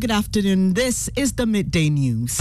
good 0.00 0.10
afternoon. 0.10 0.72
This 0.72 1.10
is 1.14 1.34
the 1.34 1.44
Midday 1.44 1.90
News. 1.90 2.40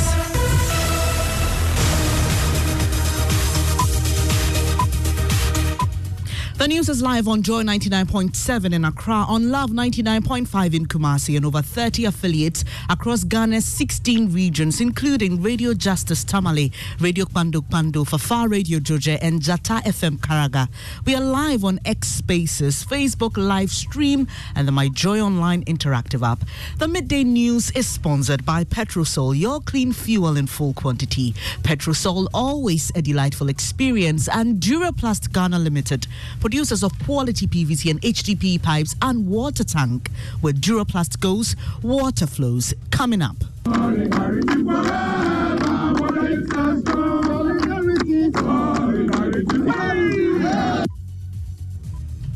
The 6.60 6.68
news 6.68 6.90
is 6.90 7.02
live 7.02 7.30
on 7.30 7.42
Joy 7.42 7.64
99.7 7.64 8.74
in 8.74 8.84
Accra, 8.84 9.24
on 9.30 9.50
Love 9.50 9.70
99.5 9.70 10.74
in 10.74 10.86
Kumasi, 10.88 11.38
and 11.38 11.46
over 11.46 11.62
30 11.62 12.04
affiliates 12.04 12.66
across 12.90 13.24
Ghana's 13.24 13.64
16 13.64 14.34
regions, 14.34 14.82
including 14.82 15.42
Radio 15.42 15.74
Justice 15.74 16.26
Tamale, 16.26 16.74
Radio 17.00 17.24
Kpando 17.24 17.62
Kpando, 17.62 18.06
Fafa 18.06 18.50
Radio 18.50 18.80
Joje, 18.80 19.18
and 19.22 19.42
Jata 19.42 19.82
FM 19.84 20.18
Karaga. 20.18 20.68
We 21.06 21.16
are 21.16 21.24
live 21.24 21.64
on 21.64 21.80
X 21.86 22.10
Spaces, 22.10 22.84
Facebook 22.84 23.38
live 23.38 23.72
stream, 23.72 24.28
and 24.54 24.68
the 24.68 24.74
My 24.74 24.90
Joy 24.90 25.22
Online 25.22 25.64
interactive 25.64 26.30
app. 26.30 26.40
The 26.78 26.90
midday 26.90 27.24
news 27.24 27.72
is 27.72 27.88
sponsored 27.88 28.46
by 28.46 28.66
Petrosol, 28.66 29.34
your 29.34 29.62
clean 29.62 29.94
fuel 29.94 30.36
in 30.36 30.46
full 30.46 30.74
quantity. 30.74 31.36
Petrosol, 31.62 32.28
always 32.34 32.92
a 32.96 33.02
delightful 33.02 33.48
experience, 33.48 34.28
and 34.28 34.60
Duraplast 34.60 35.32
Ghana 35.32 35.58
Limited 35.58 36.06
producers 36.50 36.82
of 36.82 36.92
quality 37.06 37.46
PVC 37.46 37.92
and 37.92 38.02
HDPE 38.02 38.64
pipes 38.64 38.96
and 39.04 39.28
water 39.28 39.64
tank. 39.64 40.10
Where 40.42 40.52
Duraplast 40.52 41.20
goes, 41.20 41.56
water 41.84 42.26
flows. 42.26 42.74
Coming 42.90 43.22
up. 43.22 43.36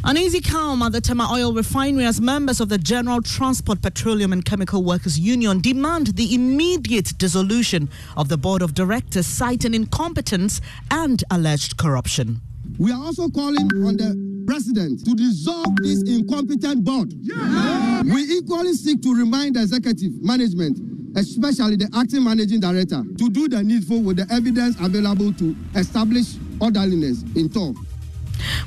An 0.05 0.17
easy 0.17 0.42
calm 0.42 0.83
at 0.83 0.92
the 0.92 1.02
Tema 1.02 1.27
Oil 1.33 1.52
Refinery 1.52 2.05
as 2.05 2.22
members 2.22 2.61
of 2.61 2.70
the 2.70 2.77
General 2.77 3.23
Transport 3.23 3.81
Petroleum 3.81 4.31
and 4.31 4.45
Chemical 4.45 4.83
Workers 4.83 5.17
Union 5.17 5.59
demand 5.59 6.17
the 6.17 6.36
immediate 6.36 7.17
dissolution 7.17 7.89
of 8.16 8.30
the 8.30 8.38
board 8.38 8.61
of 8.61 8.75
directors, 8.75 9.25
citing 9.25 9.73
incompetence 9.73 10.61
and 10.92 11.23
alleged 11.31 11.77
corruption. 11.77 12.42
We 12.79 12.91
are 12.91 13.02
also 13.02 13.29
calling 13.29 13.69
on 13.85 13.97
the 13.97 14.45
president 14.47 15.05
to 15.05 15.16
dissolve 15.16 15.75
this 15.77 16.03
incompetent 16.03 16.83
board. 16.83 17.13
Yeah. 17.21 18.02
We 18.03 18.23
equally 18.23 18.73
seek 18.73 19.02
to 19.03 19.13
remind 19.15 19.55
the 19.55 19.61
executive 19.61 20.21
management, 20.21 20.80
especially 21.17 21.77
the 21.77 21.89
acting 21.95 22.23
managing 22.23 22.59
director, 22.59 23.03
to 23.17 23.30
do 23.30 23.47
the 23.47 23.63
needful 23.63 24.02
with 24.02 24.17
the 24.17 24.27
evidence 24.33 24.75
available 24.80 25.31
to 25.33 25.55
establish 25.75 26.35
orderliness 26.59 27.23
in 27.35 27.49
TOR. 27.49 27.73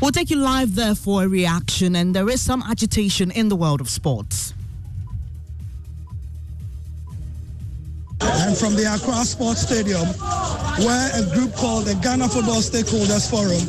We'll 0.01 0.13
take 0.13 0.31
you 0.31 0.37
live 0.37 0.75
there 0.75 0.95
for 0.95 1.25
a 1.25 1.29
reaction, 1.29 1.97
and 1.97 2.15
there 2.15 2.29
is 2.31 2.41
some 2.41 2.63
agitation 2.63 3.31
in 3.31 3.49
the 3.49 3.57
world 3.57 3.81
of 3.81 3.91
sports. 3.91 4.55
And 8.47 8.57
from 8.57 8.75
the 8.75 8.85
Accra 8.93 9.25
Sports 9.25 9.63
Stadium, 9.63 10.07
where 10.85 11.11
a 11.15 11.25
group 11.35 11.55
called 11.55 11.87
the 11.87 11.95
Ghana 12.03 12.29
Football 12.29 12.61
Stakeholders 12.61 13.31
Forum 13.31 13.65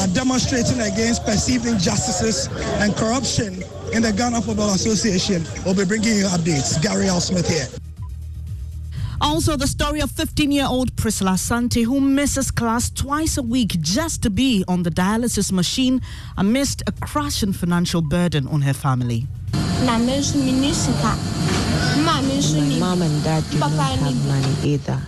are 0.00 0.06
demonstrating 0.14 0.80
against 0.80 1.24
perceived 1.24 1.66
injustices 1.66 2.48
and 2.80 2.94
corruption 2.94 3.62
in 3.92 4.02
the 4.02 4.12
Ghana 4.12 4.42
Football 4.42 4.74
Association. 4.74 5.44
We'll 5.64 5.74
be 5.74 5.84
bringing 5.84 6.16
you 6.16 6.26
updates. 6.26 6.80
Gary 6.82 7.08
Al 7.08 7.20
Smith 7.20 7.48
here. 7.48 7.66
Also, 9.20 9.56
the 9.56 9.68
story 9.68 10.00
of 10.00 10.10
15 10.10 10.50
year 10.50 10.66
old 10.66 10.96
Priscilla 10.96 11.38
Sante, 11.38 11.82
who 11.82 12.00
misses 12.00 12.50
class 12.50 12.90
twice 12.90 13.36
a 13.36 13.42
week 13.42 13.80
just 13.80 14.20
to 14.22 14.30
be 14.30 14.64
on 14.66 14.82
the 14.82 14.90
dialysis 14.90 15.52
machine 15.52 16.00
amidst 16.36 16.82
a 16.88 16.92
crushing 16.92 17.52
financial 17.52 18.02
burden 18.02 18.48
on 18.48 18.62
her 18.62 18.74
family. 18.74 19.28
My 22.42 22.78
mom 22.80 23.02
and 23.02 23.22
dad 23.22 23.44
do 23.52 23.58
not 23.60 23.70
have 23.70 24.26
money 24.26 24.74
either. 24.74 24.98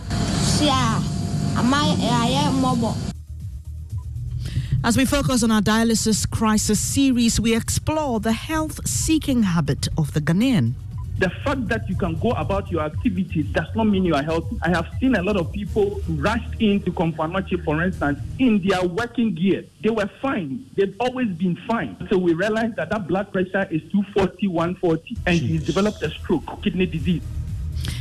As 4.84 4.96
we 4.96 5.04
focus 5.04 5.42
on 5.42 5.50
our 5.50 5.60
dialysis 5.60 6.30
crisis 6.30 6.78
series, 6.78 7.40
we 7.40 7.56
explore 7.56 8.20
the 8.20 8.32
health 8.32 8.86
seeking 8.86 9.42
habit 9.42 9.88
of 9.98 10.12
the 10.12 10.20
Ghanaian. 10.20 10.74
The 11.16 11.30
fact 11.44 11.68
that 11.68 11.88
you 11.88 11.94
can 11.94 12.16
go 12.18 12.32
about 12.32 12.70
your 12.72 12.82
activities 12.82 13.46
does 13.52 13.68
not 13.76 13.84
mean 13.84 14.04
you 14.04 14.16
are 14.16 14.22
healthy. 14.22 14.58
I 14.62 14.70
have 14.70 14.88
seen 14.98 15.14
a 15.14 15.22
lot 15.22 15.36
of 15.36 15.52
people 15.52 16.00
rushed 16.08 16.60
into 16.60 16.90
Komfo 16.90 17.64
for 17.64 17.82
instance, 17.82 18.18
in 18.40 18.60
their 18.66 18.84
working 18.84 19.32
gear. 19.34 19.64
They 19.80 19.90
were 19.90 20.10
fine. 20.20 20.66
They've 20.74 20.94
always 20.98 21.28
been 21.28 21.56
fine. 21.68 21.96
So 22.10 22.18
we 22.18 22.34
realized 22.34 22.74
that 22.76 22.90
that 22.90 23.06
blood 23.06 23.32
pressure 23.32 23.68
is 23.70 23.82
240, 23.92 24.48
140, 24.48 25.16
and 25.26 25.38
Jeez. 25.38 25.46
he's 25.46 25.64
developed 25.64 26.02
a 26.02 26.10
stroke, 26.10 26.62
kidney 26.62 26.86
disease. 26.86 27.22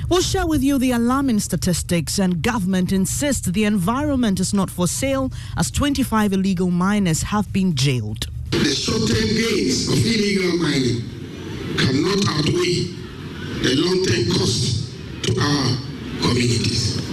We'll 0.09 0.21
share 0.21 0.47
with 0.47 0.63
you 0.63 0.79
the 0.79 0.91
alarming 0.91 1.39
statistics, 1.39 2.17
and 2.17 2.41
government 2.41 2.91
insists 2.91 3.47
the 3.47 3.65
environment 3.65 4.39
is 4.39 4.53
not 4.53 4.71
for 4.71 4.87
sale 4.87 5.31
as 5.55 5.69
25 5.69 6.33
illegal 6.33 6.71
miners 6.71 7.21
have 7.23 7.51
been 7.53 7.75
jailed. 7.75 8.27
The 8.49 8.65
short-term 8.65 9.27
gains 9.27 9.87
of 9.87 9.97
illegal 9.97 10.57
mining 10.57 11.09
cannot 11.77 12.27
outweigh 12.29 13.02
long-term 13.69 14.31
cost 14.31 14.91
to 15.23 15.39
our 15.39 15.77
communities. 16.21 17.03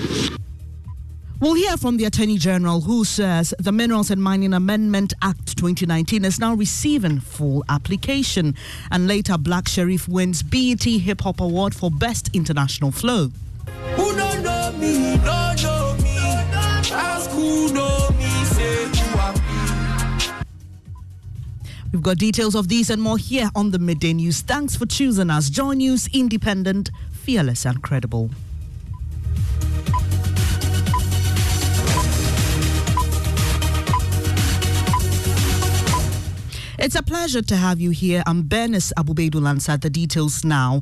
We'll 1.41 1.55
hear 1.55 1.79
from 1.79 1.97
the 1.97 2.05
Attorney 2.05 2.37
General 2.37 2.83
who 2.83 3.03
says 3.03 3.55
the 3.59 3.73
Minerals 3.73 4.11
and 4.11 4.23
Mining 4.23 4.53
Amendment 4.53 5.15
Act 5.23 5.57
2019 5.57 6.25
is 6.27 6.39
now 6.39 6.55
receiving 6.55 7.19
full 7.19 7.65
application. 7.71 8.55
And 8.91 9.07
later, 9.07 9.39
Black 9.39 9.65
Sherif 9.65 10.07
wins 10.07 10.43
BET 10.43 10.83
Hip 10.83 11.23
Hop 11.23 11.41
Award 11.41 11.75
for 11.75 11.91
Best 11.91 12.29
International 12.35 12.91
Flow. 12.91 13.31
We've 21.93 22.03
got 22.03 22.19
details 22.19 22.55
of 22.55 22.69
these 22.69 22.89
and 22.89 23.03
more 23.03 23.19
here 23.19 23.51
on 23.57 23.73
the 23.73 23.79
Midday 23.81 24.13
News. 24.13 24.43
Thanks 24.43 24.77
for 24.77 24.87
choosing 24.87 25.29
us. 25.29 25.51
Joy 25.51 25.73
News, 25.73 26.09
independent, 26.13 26.91
fearless, 27.11 27.67
and 27.67 27.83
credible. 27.83 28.31
It's 36.79 36.95
a 36.95 37.03
pleasure 37.03 37.43
to 37.43 37.57
have 37.57 37.81
you 37.81 37.91
here. 37.91 38.23
I'm 38.27 38.45
Bernice 38.45 38.93
Abu-Baidoo 38.97 39.43
Ansah. 39.43 39.81
The 39.81 39.91
details 39.91 40.45
now. 40.45 40.81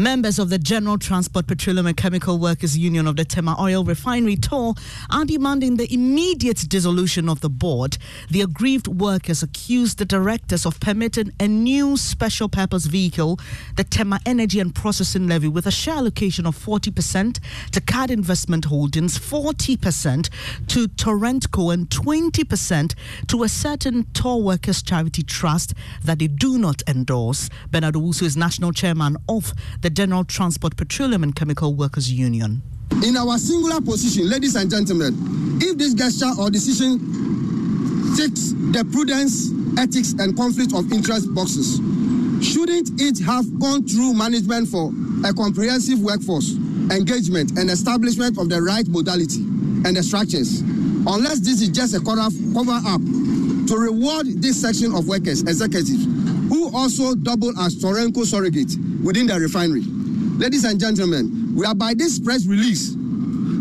Members 0.00 0.38
of 0.38 0.48
the 0.48 0.58
General 0.58 0.96
Transport 0.96 1.46
Petroleum 1.46 1.86
and 1.86 1.94
Chemical 1.94 2.38
Workers 2.38 2.74
Union 2.74 3.06
of 3.06 3.16
the 3.16 3.24
Tema 3.26 3.54
Oil 3.60 3.84
Refinery 3.84 4.34
TOR 4.36 4.72
are 5.10 5.26
demanding 5.26 5.76
the 5.76 5.92
immediate 5.92 6.64
dissolution 6.70 7.28
of 7.28 7.42
the 7.42 7.50
board. 7.50 7.98
The 8.30 8.40
aggrieved 8.40 8.88
workers 8.88 9.42
accuse 9.42 9.96
the 9.96 10.06
directors 10.06 10.64
of 10.64 10.80
permitting 10.80 11.32
a 11.38 11.46
new 11.46 11.98
special 11.98 12.48
purpose 12.48 12.86
vehicle, 12.86 13.38
the 13.76 13.84
Tema 13.84 14.20
Energy 14.24 14.58
and 14.58 14.74
Processing 14.74 15.26
Levy, 15.28 15.48
with 15.48 15.66
a 15.66 15.70
share 15.70 15.96
allocation 15.96 16.46
of 16.46 16.56
40% 16.56 17.38
to 17.70 17.80
CAD 17.82 18.10
Investment 18.10 18.64
Holdings, 18.64 19.18
40% 19.18 20.30
to 20.68 20.88
Torrentco, 20.88 21.74
and 21.74 21.90
20% 21.90 22.94
to 23.26 23.42
a 23.42 23.50
certain 23.50 24.04
TOR 24.14 24.40
Workers 24.40 24.82
Charity 24.82 25.24
Trust 25.24 25.74
that 26.02 26.20
they 26.20 26.28
do 26.28 26.58
not 26.58 26.82
endorse. 26.88 27.50
Bernard 27.70 27.96
Owusu 27.96 28.22
is 28.22 28.34
national 28.34 28.72
chairman 28.72 29.18
of 29.28 29.52
the 29.82 29.89
the 29.90 29.94
General 29.94 30.24
Transport 30.24 30.76
Petroleum 30.76 31.24
and 31.24 31.34
Chemical 31.34 31.74
Workers 31.74 32.12
Union. 32.12 32.62
In 33.04 33.16
our 33.16 33.38
singular 33.38 33.80
position, 33.80 34.30
ladies 34.30 34.54
and 34.54 34.70
gentlemen, 34.70 35.58
if 35.60 35.76
this 35.78 35.94
gesture 35.94 36.30
or 36.38 36.48
decision 36.48 36.98
ticks 38.16 38.54
the 38.70 38.86
prudence, 38.92 39.50
ethics, 39.78 40.12
and 40.12 40.36
conflict 40.36 40.72
of 40.74 40.92
interest 40.92 41.34
boxes, 41.34 41.78
shouldn't 42.40 43.00
it 43.00 43.18
have 43.24 43.44
gone 43.58 43.82
through 43.82 44.14
management 44.14 44.68
for 44.68 44.92
a 45.26 45.34
comprehensive 45.34 45.98
workforce 45.98 46.54
engagement 46.94 47.58
and 47.58 47.68
establishment 47.68 48.38
of 48.38 48.48
the 48.48 48.62
right 48.62 48.86
modality 48.86 49.42
and 49.84 49.96
the 49.96 50.02
structures? 50.04 50.60
Unless 50.60 51.40
this 51.40 51.60
is 51.62 51.68
just 51.70 51.94
a 51.94 52.00
cover, 52.00 52.20
up 52.20 53.02
to 53.66 53.74
reward 53.76 54.26
this 54.40 54.60
section 54.60 54.94
of 54.94 55.08
workers, 55.08 55.42
executives, 55.42 56.04
who 56.48 56.70
also 56.76 57.16
double 57.16 57.50
as 57.58 57.74
Torrentco 57.82 58.24
surrogate 58.24 58.76
within 59.02 59.26
the 59.26 59.38
refinery. 59.38 59.82
Ladies 60.38 60.64
and 60.64 60.78
gentlemen, 60.80 61.54
we 61.54 61.66
are 61.66 61.74
by 61.74 61.94
this 61.94 62.18
press 62.18 62.46
release 62.46 62.94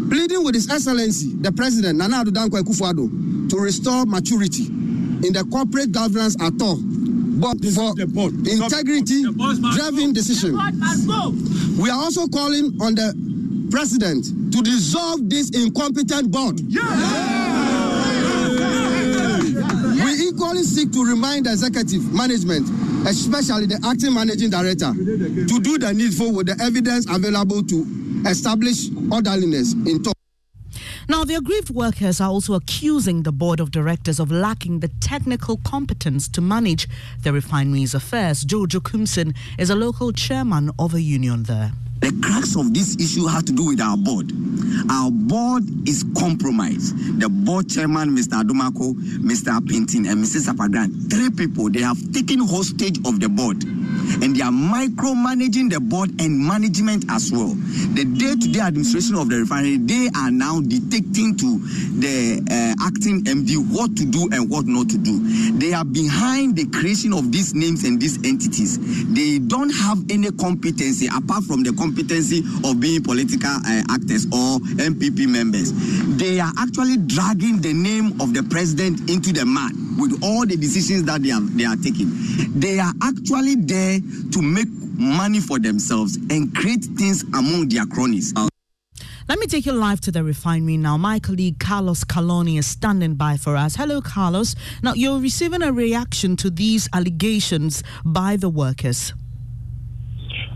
pleading 0.09 0.44
with 0.44 0.56
His 0.56 0.69
Excellency, 0.69 1.33
the 1.36 1.51
President, 1.51 1.97
Nana 2.00 2.24
Addo 2.24 2.31
Dankwa 2.31 2.62
Akufo-Addo, 2.62 3.50
to 3.50 3.57
restore 3.57 4.06
maturity 4.06 4.65
in 4.65 5.33
the 5.33 5.44
corporate 5.51 5.91
governance 5.91 6.36
at 6.41 6.59
all, 6.62 6.80
but 6.81 7.62
this 7.62 7.75
for 7.75 7.94
integrity 8.00 9.24
driving 9.75 10.13
decision. 10.13 10.57
We 11.77 11.89
are 11.89 12.00
also 12.00 12.27
calling 12.27 12.75
on 12.81 12.95
the 12.95 13.13
President 13.69 14.25
to 14.51 14.62
dissolve 14.63 15.30
this 15.30 15.51
incompetent 15.51 16.31
board. 16.31 16.59
Yeah. 16.62 16.81
Yeah. 16.81 17.50
We 20.06 20.12
equally 20.27 20.63
seek 20.63 20.91
to 20.94 21.03
remind 21.06 21.45
the 21.45 21.51
executive 21.51 22.12
management, 22.12 22.68
especially 23.07 23.65
the 23.68 23.80
acting 23.86 24.13
managing 24.13 24.50
director, 24.50 24.91
to 24.94 25.59
do 25.59 25.77
the 25.77 25.94
needful 25.94 26.33
with 26.33 26.47
the 26.47 26.63
evidence 26.63 27.06
available 27.09 27.63
to 27.63 27.86
establish 28.27 28.89
orderliness 29.12 29.74
in 29.74 30.03
TOR. 30.03 30.13
Now, 31.10 31.24
the 31.24 31.34
aggrieved 31.34 31.72
workers 31.72 32.22
are 32.22 32.30
also 32.30 32.54
accusing 32.54 33.24
the 33.24 33.32
board 33.32 33.60
of 33.60 33.72
directors 33.72 34.20
of 34.20 34.32
lacking 34.32 34.82
the 34.82 34.90
technical 35.02 35.58
competence 35.58 36.28
to 36.28 36.40
manage 36.40 36.88
the 37.24 37.34
refinery's 37.34 37.96
affairs. 37.96 38.46
Jojo 38.46 38.80
Kumsin 38.80 39.36
is 39.58 39.72
a 39.72 39.76
local 39.76 40.12
chairman 40.12 40.70
of 40.78 40.94
a 40.94 41.02
union 41.02 41.44
there. 41.44 41.72
The 42.02 42.16
crux 42.22 42.56
of 42.56 42.76
this 42.76 42.96
issue 42.98 43.26
has 43.26 43.44
to 43.46 43.52
do 43.52 43.66
with 43.66 43.82
our 43.82 43.98
board. 43.98 44.32
Our 44.92 45.10
board 45.10 45.64
is 45.90 46.06
compromised. 46.16 47.20
The 47.20 47.28
board 47.28 47.72
chairman, 47.72 48.16
Mr. 48.16 48.44
Adomako, 48.44 48.94
Mr. 49.18 49.60
Pintin, 49.68 50.08
and 50.08 50.24
Mrs. 50.24 50.48
Apagran, 50.48 51.10
three 51.10 51.32
people, 51.32 51.72
they 51.72 51.82
have 51.82 51.98
taken 52.14 52.40
hostage 52.40 53.00
of 53.00 53.20
the 53.20 53.28
board. 53.30 53.58
And 54.21 54.36
they 54.36 54.42
are 54.42 54.51
micromanaging 54.51 55.71
the 55.71 55.80
board 55.80 56.10
and 56.21 56.38
management 56.38 57.06
as 57.10 57.31
well. 57.31 57.56
The 57.95 58.04
day-to-day 58.04 58.60
administration 58.60 59.16
of 59.16 59.30
the 59.30 59.38
refinery, 59.38 59.77
they 59.77 60.10
are 60.16 60.31
now 60.31 60.60
dictating 60.60 61.38
to 61.38 61.60
the 62.00 62.44
uh, 62.51 62.86
acting 62.86 63.24
MD 63.24 63.56
what 63.71 63.95
to 63.95 64.06
do 64.06 64.30
and 64.31 64.50
what 64.50 64.66
not 64.66 64.89
to 64.89 64.98
do. 64.98 65.19
They 65.57 65.74
are 65.74 65.86
behind 65.86 66.56
the 66.56 66.66
creation 66.66 67.13
of 67.13 67.31
these 67.31 67.54
names 67.54 67.83
and 67.83 68.00
these 68.00 68.18
entities. 68.25 68.77
They 69.13 69.39
don't 69.39 69.69
have 69.71 70.04
any 70.10 70.31
competency 70.31 71.07
apart 71.07 71.44
from 71.45 71.63
the 71.63 71.74
competency 71.74 72.44
of 72.63 72.80
being 72.80 73.04
political 73.04 73.50
uh, 73.50 73.83
actors 73.89 74.25
or 74.27 74.60
NPP 74.83 75.27
members. 75.27 75.72
They 76.18 76.39
are 76.39 76.51
actually 76.60 76.98
dragging 76.98 77.62
the 77.62 77.74
name 77.74 78.19
of 78.19 78.33
the 78.33 78.44
president 78.44 79.10
into 79.10 79.31
the 79.31 79.45
mud 79.45 79.72
with 80.00 80.24
all 80.24 80.46
the 80.46 80.56
decisions 80.56 81.04
that 81.04 81.22
they 81.22 81.31
are, 81.31 81.42
they 81.42 81.66
are 81.66 81.75
taking. 81.75 82.10
They 82.60 82.80
are 82.80 82.94
actually 83.04 83.56
there 83.56 84.00
to 84.31 84.42
make 84.42 84.68
money 84.69 85.40
for 85.40 85.60
themselves 85.60 86.16
and 86.16 86.54
create 86.56 86.84
things 86.84 87.24
among 87.24 87.69
their 87.69 87.86
cronies. 87.86 88.34
Let 89.28 89.38
me 89.38 89.46
take 89.46 89.68
you 89.68 89.74
live 89.74 90.01
to 90.01 90.12
the 90.12 90.24
refinery 90.24 90.75
now. 90.75 90.98
My 90.98 91.19
colleague 91.19 91.60
Carlos 91.60 92.04
Calony 92.04 92.57
is 92.57 92.66
standing 92.66 93.13
by 93.13 93.38
for 93.38 93.56
us. 93.56 93.75
Hello, 93.75 94.01
Carlos. 94.01 94.56
Now, 94.81 94.94
you're 94.94 95.19
receiving 95.19 95.62
a 95.62 95.72
reaction 95.72 96.36
to 96.38 96.50
these 96.50 96.90
allegations 96.94 97.84
by 98.04 98.38
the 98.38 98.50
workers. 98.50 99.13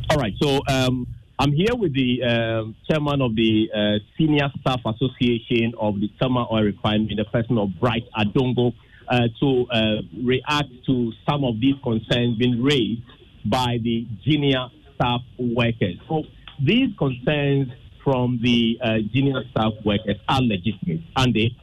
All 0.09 0.17
right. 0.17 0.33
So 0.41 0.59
um, 0.67 1.07
I'm 1.37 1.51
here 1.51 1.75
with 1.75 1.93
the 1.93 2.23
uh, 2.23 2.71
chairman 2.89 3.21
of 3.21 3.35
the 3.35 3.69
uh, 3.73 4.03
Senior 4.17 4.49
Staff 4.61 4.81
Association 4.85 5.73
of 5.79 5.99
the 5.99 6.09
Tema 6.19 6.47
Oil 6.51 6.63
Refinery, 6.63 7.15
the 7.15 7.25
person 7.25 7.57
of 7.59 7.69
Bright 7.79 8.03
Adongo, 8.17 8.73
uh, 9.07 9.27
to 9.39 9.65
uh, 9.71 10.01
react 10.23 10.69
to 10.87 11.11
some 11.27 11.43
of 11.43 11.59
these 11.59 11.75
concerns 11.83 12.37
being 12.37 12.61
raised 12.61 13.01
by 13.45 13.77
the 13.83 14.07
junior 14.25 14.67
staff 14.95 15.21
workers. 15.37 15.95
So 16.07 16.23
these 16.63 16.89
concerns 16.97 17.71
from 18.03 18.39
the 18.41 18.77
uh, 18.81 18.97
junior 19.13 19.43
staff 19.51 19.73
workers 19.85 20.17
are 20.27 20.41
legitimate, 20.41 21.01
Andy. 21.15 21.57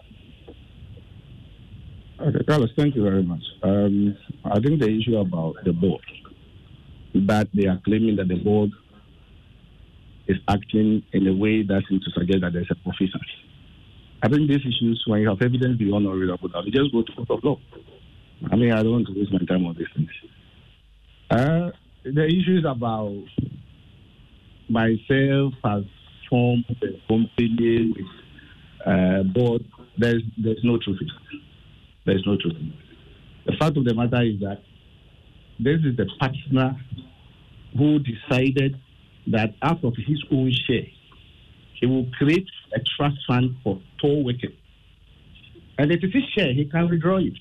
Okay, 2.20 2.44
Carlos, 2.46 2.70
thank 2.76 2.94
you 2.94 3.02
very 3.02 3.22
much. 3.22 3.42
Um, 3.62 4.16
I 4.44 4.60
think 4.60 4.80
the 4.80 4.88
issue 4.88 5.16
about 5.16 5.56
the 5.64 5.72
board 5.72 6.02
that 7.14 7.48
they 7.54 7.66
are 7.66 7.80
claiming 7.84 8.16
that 8.16 8.28
the 8.28 8.36
board 8.36 8.70
is 10.28 10.36
acting 10.48 11.02
in 11.12 11.26
a 11.26 11.32
way 11.32 11.62
that 11.62 11.82
seems 11.88 12.04
to 12.04 12.10
suggest 12.12 12.42
that 12.42 12.52
there's 12.52 12.70
a 12.70 12.74
proficiency. 12.74 13.49
I 14.22 14.28
think 14.28 14.48
these 14.48 14.60
issues, 14.60 15.02
when 15.06 15.22
you 15.22 15.28
have 15.28 15.40
evidence 15.40 15.78
beyond 15.78 16.06
a 16.06 16.10
reasonable 16.10 16.48
doubt, 16.48 16.66
you 16.66 16.72
just 16.72 16.92
go 16.92 17.02
to 17.02 17.12
court 17.12 17.30
of 17.30 17.44
law. 17.44 17.58
I 18.50 18.56
mean, 18.56 18.72
I 18.72 18.82
don't 18.82 18.92
want 18.92 19.06
to 19.06 19.14
waste 19.18 19.32
my 19.32 19.38
time 19.46 19.66
on 19.66 19.76
these 19.76 19.86
things. 19.94 20.10
Uh, 21.30 21.70
the 22.04 22.26
issue 22.26 22.58
is 22.58 22.64
about 22.66 23.24
myself 24.68 25.54
as 25.64 25.84
formed 26.28 26.64
the 26.80 26.98
company 27.08 27.94
with 27.96 28.86
uh, 28.86 29.22
board. 29.24 29.64
There's 29.98 30.22
there's 30.38 30.60
no 30.64 30.78
truth. 30.78 31.00
There's 32.06 32.24
no 32.26 32.36
truth. 32.36 32.56
The 33.46 33.52
fact 33.58 33.76
of 33.76 33.84
the 33.84 33.94
matter 33.94 34.22
is 34.22 34.40
that 34.40 34.62
this 35.58 35.80
is 35.84 35.96
the 35.96 36.06
partner 36.18 36.76
who 37.76 37.98
decided 37.98 38.76
that 39.26 39.54
out 39.62 39.84
of 39.84 39.94
his 39.96 40.22
own 40.32 40.52
share, 40.66 40.86
he 41.80 41.86
will 41.86 42.06
create 42.18 42.46
a 42.74 42.80
trust 42.96 43.16
fund 43.26 43.56
for 43.64 43.80
TOR 44.00 44.22
workers. 44.22 44.52
And 45.78 45.90
if 45.90 46.02
it 46.04 46.14
is 46.14 46.24
share, 46.36 46.52
he 46.52 46.66
can 46.66 46.90
withdraw 46.90 47.18
it. 47.18 47.32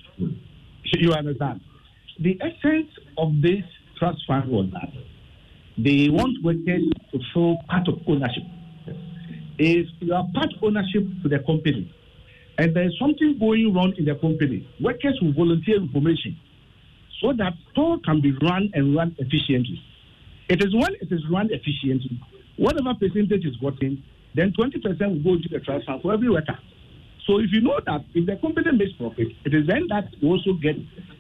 You 0.83 1.13
understand? 1.13 1.62
The 2.19 2.39
essence 2.41 2.89
of 3.18 3.41
this 3.41 3.63
trust 3.97 4.19
fund 4.25 4.50
was 4.50 4.69
that 4.71 4.89
they 5.77 6.09
want 6.09 6.44
workers 6.44 6.83
to 7.12 7.19
show 7.33 7.57
part 7.69 7.88
of 7.88 8.00
ownership. 8.07 8.44
If 9.57 9.88
you 10.00 10.13
are 10.13 10.25
part 10.33 10.53
ownership 10.62 11.03
to 11.24 11.30
the 11.30 11.39
company 11.39 11.94
and 12.57 12.74
there 12.75 12.86
is 12.86 12.94
something 13.00 13.38
going 13.39 13.74
wrong 13.74 13.94
in 13.97 14.06
the 14.06 14.15
company, 14.15 14.68
workers 14.80 15.19
will 15.21 15.33
volunteer 15.33 15.75
information 15.75 16.38
so 17.21 17.33
that 17.33 17.53
store 17.71 18.00
can 18.06 18.21
be 18.21 18.31
run 18.41 18.69
and 18.74 18.95
run 18.95 19.15
efficiently. 19.19 19.81
It 20.47 20.63
is 20.63 20.74
when 20.74 20.95
it 20.95 21.12
is 21.12 21.21
run 21.30 21.50
efficiently, 21.51 22.19
whatever 22.57 22.94
percentage 22.95 23.45
is 23.45 23.56
gotten, 23.57 24.03
then 24.35 24.51
20% 24.51 24.83
will 24.83 25.35
go 25.35 25.41
to 25.41 25.49
the 25.49 25.59
trust 25.59 25.85
fund 25.85 26.01
for 26.01 26.13
every 26.13 26.29
worker. 26.29 26.57
So 27.25 27.39
if 27.39 27.51
you 27.51 27.61
know 27.61 27.79
that 27.85 28.05
if 28.13 28.25
the 28.25 28.37
company 28.37 28.71
makes 28.71 28.93
profit, 28.93 29.27
it 29.45 29.53
is 29.53 29.67
then 29.67 29.87
that 29.89 30.05
you 30.19 30.29
also 30.29 30.53
get 30.53 30.75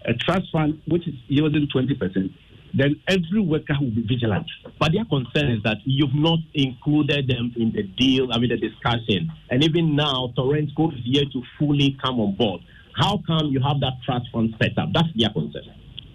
a 0.05 0.13
trust 0.13 0.51
fund 0.51 0.81
which 0.87 1.07
is 1.07 1.13
yielding 1.27 1.67
20%. 1.67 2.33
Then 2.73 3.01
every 3.07 3.41
worker 3.41 3.75
will 3.79 3.91
be 3.91 4.01
vigilant. 4.01 4.45
But 4.79 4.91
their 4.93 5.05
concern 5.05 5.51
is 5.51 5.63
that 5.63 5.77
you've 5.85 6.13
not 6.13 6.39
included 6.53 7.27
them 7.27 7.53
in 7.57 7.71
the 7.71 7.83
deal, 7.83 8.31
I 8.31 8.39
mean, 8.39 8.49
the 8.49 8.57
discussion. 8.57 9.31
And 9.49 9.63
even 9.63 9.95
now, 9.95 10.31
Torrens 10.35 10.71
is 10.77 10.99
here 11.03 11.25
to 11.31 11.43
fully 11.57 11.97
come 12.03 12.19
on 12.19 12.35
board. 12.35 12.61
How 12.95 13.21
come 13.25 13.47
you 13.47 13.59
have 13.61 13.79
that 13.79 13.93
trust 14.05 14.25
fund 14.31 14.55
set 14.61 14.77
up? 14.77 14.89
That's 14.93 15.07
their 15.15 15.29
concern. 15.29 15.63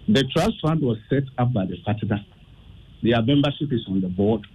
The 0.07 0.23
trust 0.35 0.61
fund 0.61 0.81
was 0.81 0.97
set 1.09 1.23
up 1.37 1.51
by 1.51 1.65
the 1.65 1.77
partner. 1.83 2.23
Their 3.01 3.21
membership 3.21 3.71
is 3.71 3.85
on 3.87 4.01
the 4.01 4.07
board. 4.07 4.45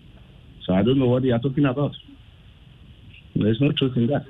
So 0.66 0.74
I 0.74 0.82
don't 0.82 0.98
know 0.98 1.08
what 1.08 1.22
they 1.22 1.30
are 1.30 1.38
talking 1.38 1.64
about. 1.64 1.92
There's 3.40 3.60
no 3.60 3.72
truth 3.72 3.96
in 3.96 4.06
that. 4.08 4.24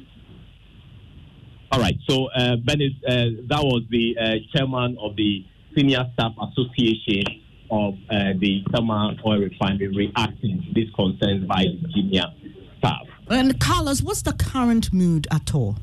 All 1.72 1.80
right. 1.80 1.96
So, 2.08 2.26
uh, 2.26 2.56
Bennett, 2.56 2.92
uh, 3.06 3.42
that 3.48 3.62
was 3.62 3.82
the 3.90 4.16
uh, 4.20 4.34
chairman 4.52 4.96
of 5.00 5.16
the 5.16 5.44
Senior 5.76 6.04
Staff 6.14 6.32
Association 6.50 7.24
of 7.70 7.94
uh, 8.10 8.32
the 8.38 8.64
Tema 8.74 9.16
Oil 9.24 9.38
Refinery 9.38 9.88
reacting 9.88 10.62
to 10.62 10.74
these 10.74 10.92
concerns 10.94 11.46
by 11.46 11.64
the 11.64 11.88
senior 11.94 12.24
staff. 12.78 13.02
And 13.28 13.60
Carlos, 13.60 14.02
what's 14.02 14.22
the 14.22 14.32
current 14.32 14.92
mood 14.92 15.28
at 15.30 15.54
all? 15.54 15.76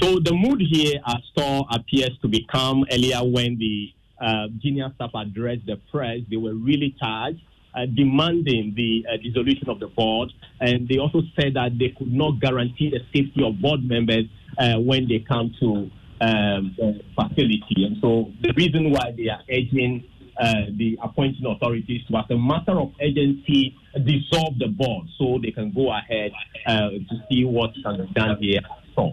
So 0.00 0.20
the 0.20 0.32
mood 0.32 0.62
here 0.70 1.00
at 1.06 1.20
Store 1.32 1.66
appears 1.70 2.16
to 2.22 2.28
be 2.28 2.44
calm. 2.44 2.84
Earlier, 2.92 3.18
when 3.18 3.58
the 3.58 3.92
uh, 4.20 4.48
junior 4.62 4.92
staff 4.94 5.10
addressed 5.14 5.66
the 5.66 5.80
press, 5.90 6.20
they 6.30 6.36
were 6.36 6.54
really 6.54 6.94
charged. 7.00 7.40
Uh, 7.76 7.84
demanding 7.94 8.72
the 8.74 9.04
uh, 9.06 9.18
dissolution 9.22 9.68
of 9.68 9.78
the 9.80 9.86
board, 9.88 10.32
and 10.60 10.88
they 10.88 10.96
also 10.96 11.20
said 11.38 11.52
that 11.52 11.76
they 11.78 11.90
could 11.90 12.10
not 12.10 12.40
guarantee 12.40 12.88
the 12.88 13.00
safety 13.14 13.44
of 13.44 13.60
board 13.60 13.84
members 13.84 14.24
uh, 14.56 14.76
when 14.80 15.06
they 15.06 15.18
come 15.18 15.54
to 15.60 15.90
um, 16.22 16.74
the 16.78 16.98
facility. 17.14 17.84
And 17.84 17.98
so 18.00 18.32
the 18.40 18.54
reason 18.56 18.90
why 18.90 19.12
they 19.14 19.28
are 19.28 19.42
urging 19.50 20.04
uh, 20.40 20.72
the 20.74 20.98
appointing 21.02 21.44
authorities 21.44 22.00
to, 22.08 22.16
as 22.16 22.24
a 22.30 22.38
matter 22.38 22.80
of 22.80 22.92
urgency, 22.98 23.76
dissolve 24.04 24.58
the 24.58 24.68
board 24.68 25.06
so 25.18 25.38
they 25.42 25.50
can 25.50 25.70
go 25.70 25.92
ahead 25.92 26.32
uh, 26.66 26.88
to 26.88 27.24
see 27.30 27.44
what 27.44 27.72
can 27.84 28.06
be 28.06 28.12
done 28.14 28.38
here. 28.40 28.60
So, 28.94 29.12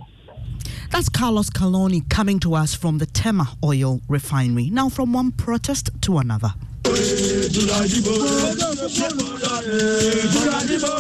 That's 0.90 1.10
Carlos 1.10 1.50
Calony 1.50 2.10
coming 2.10 2.40
to 2.40 2.56
us 2.56 2.74
from 2.74 3.00
the 3.00 3.08
Tema 3.08 3.58
Oil 3.62 4.00
Refinery. 4.08 4.70
Now, 4.70 4.88
from 4.88 5.12
one 5.12 5.34
protest 5.34 5.90
to 6.04 6.20
another 6.20 6.54
búra 7.54 7.80
dìbò 7.92 8.14
ṣé 8.96 9.08
búra 9.18 9.54
yẹ 9.68 9.82
búra 10.34 10.58
dìbò 10.70 10.94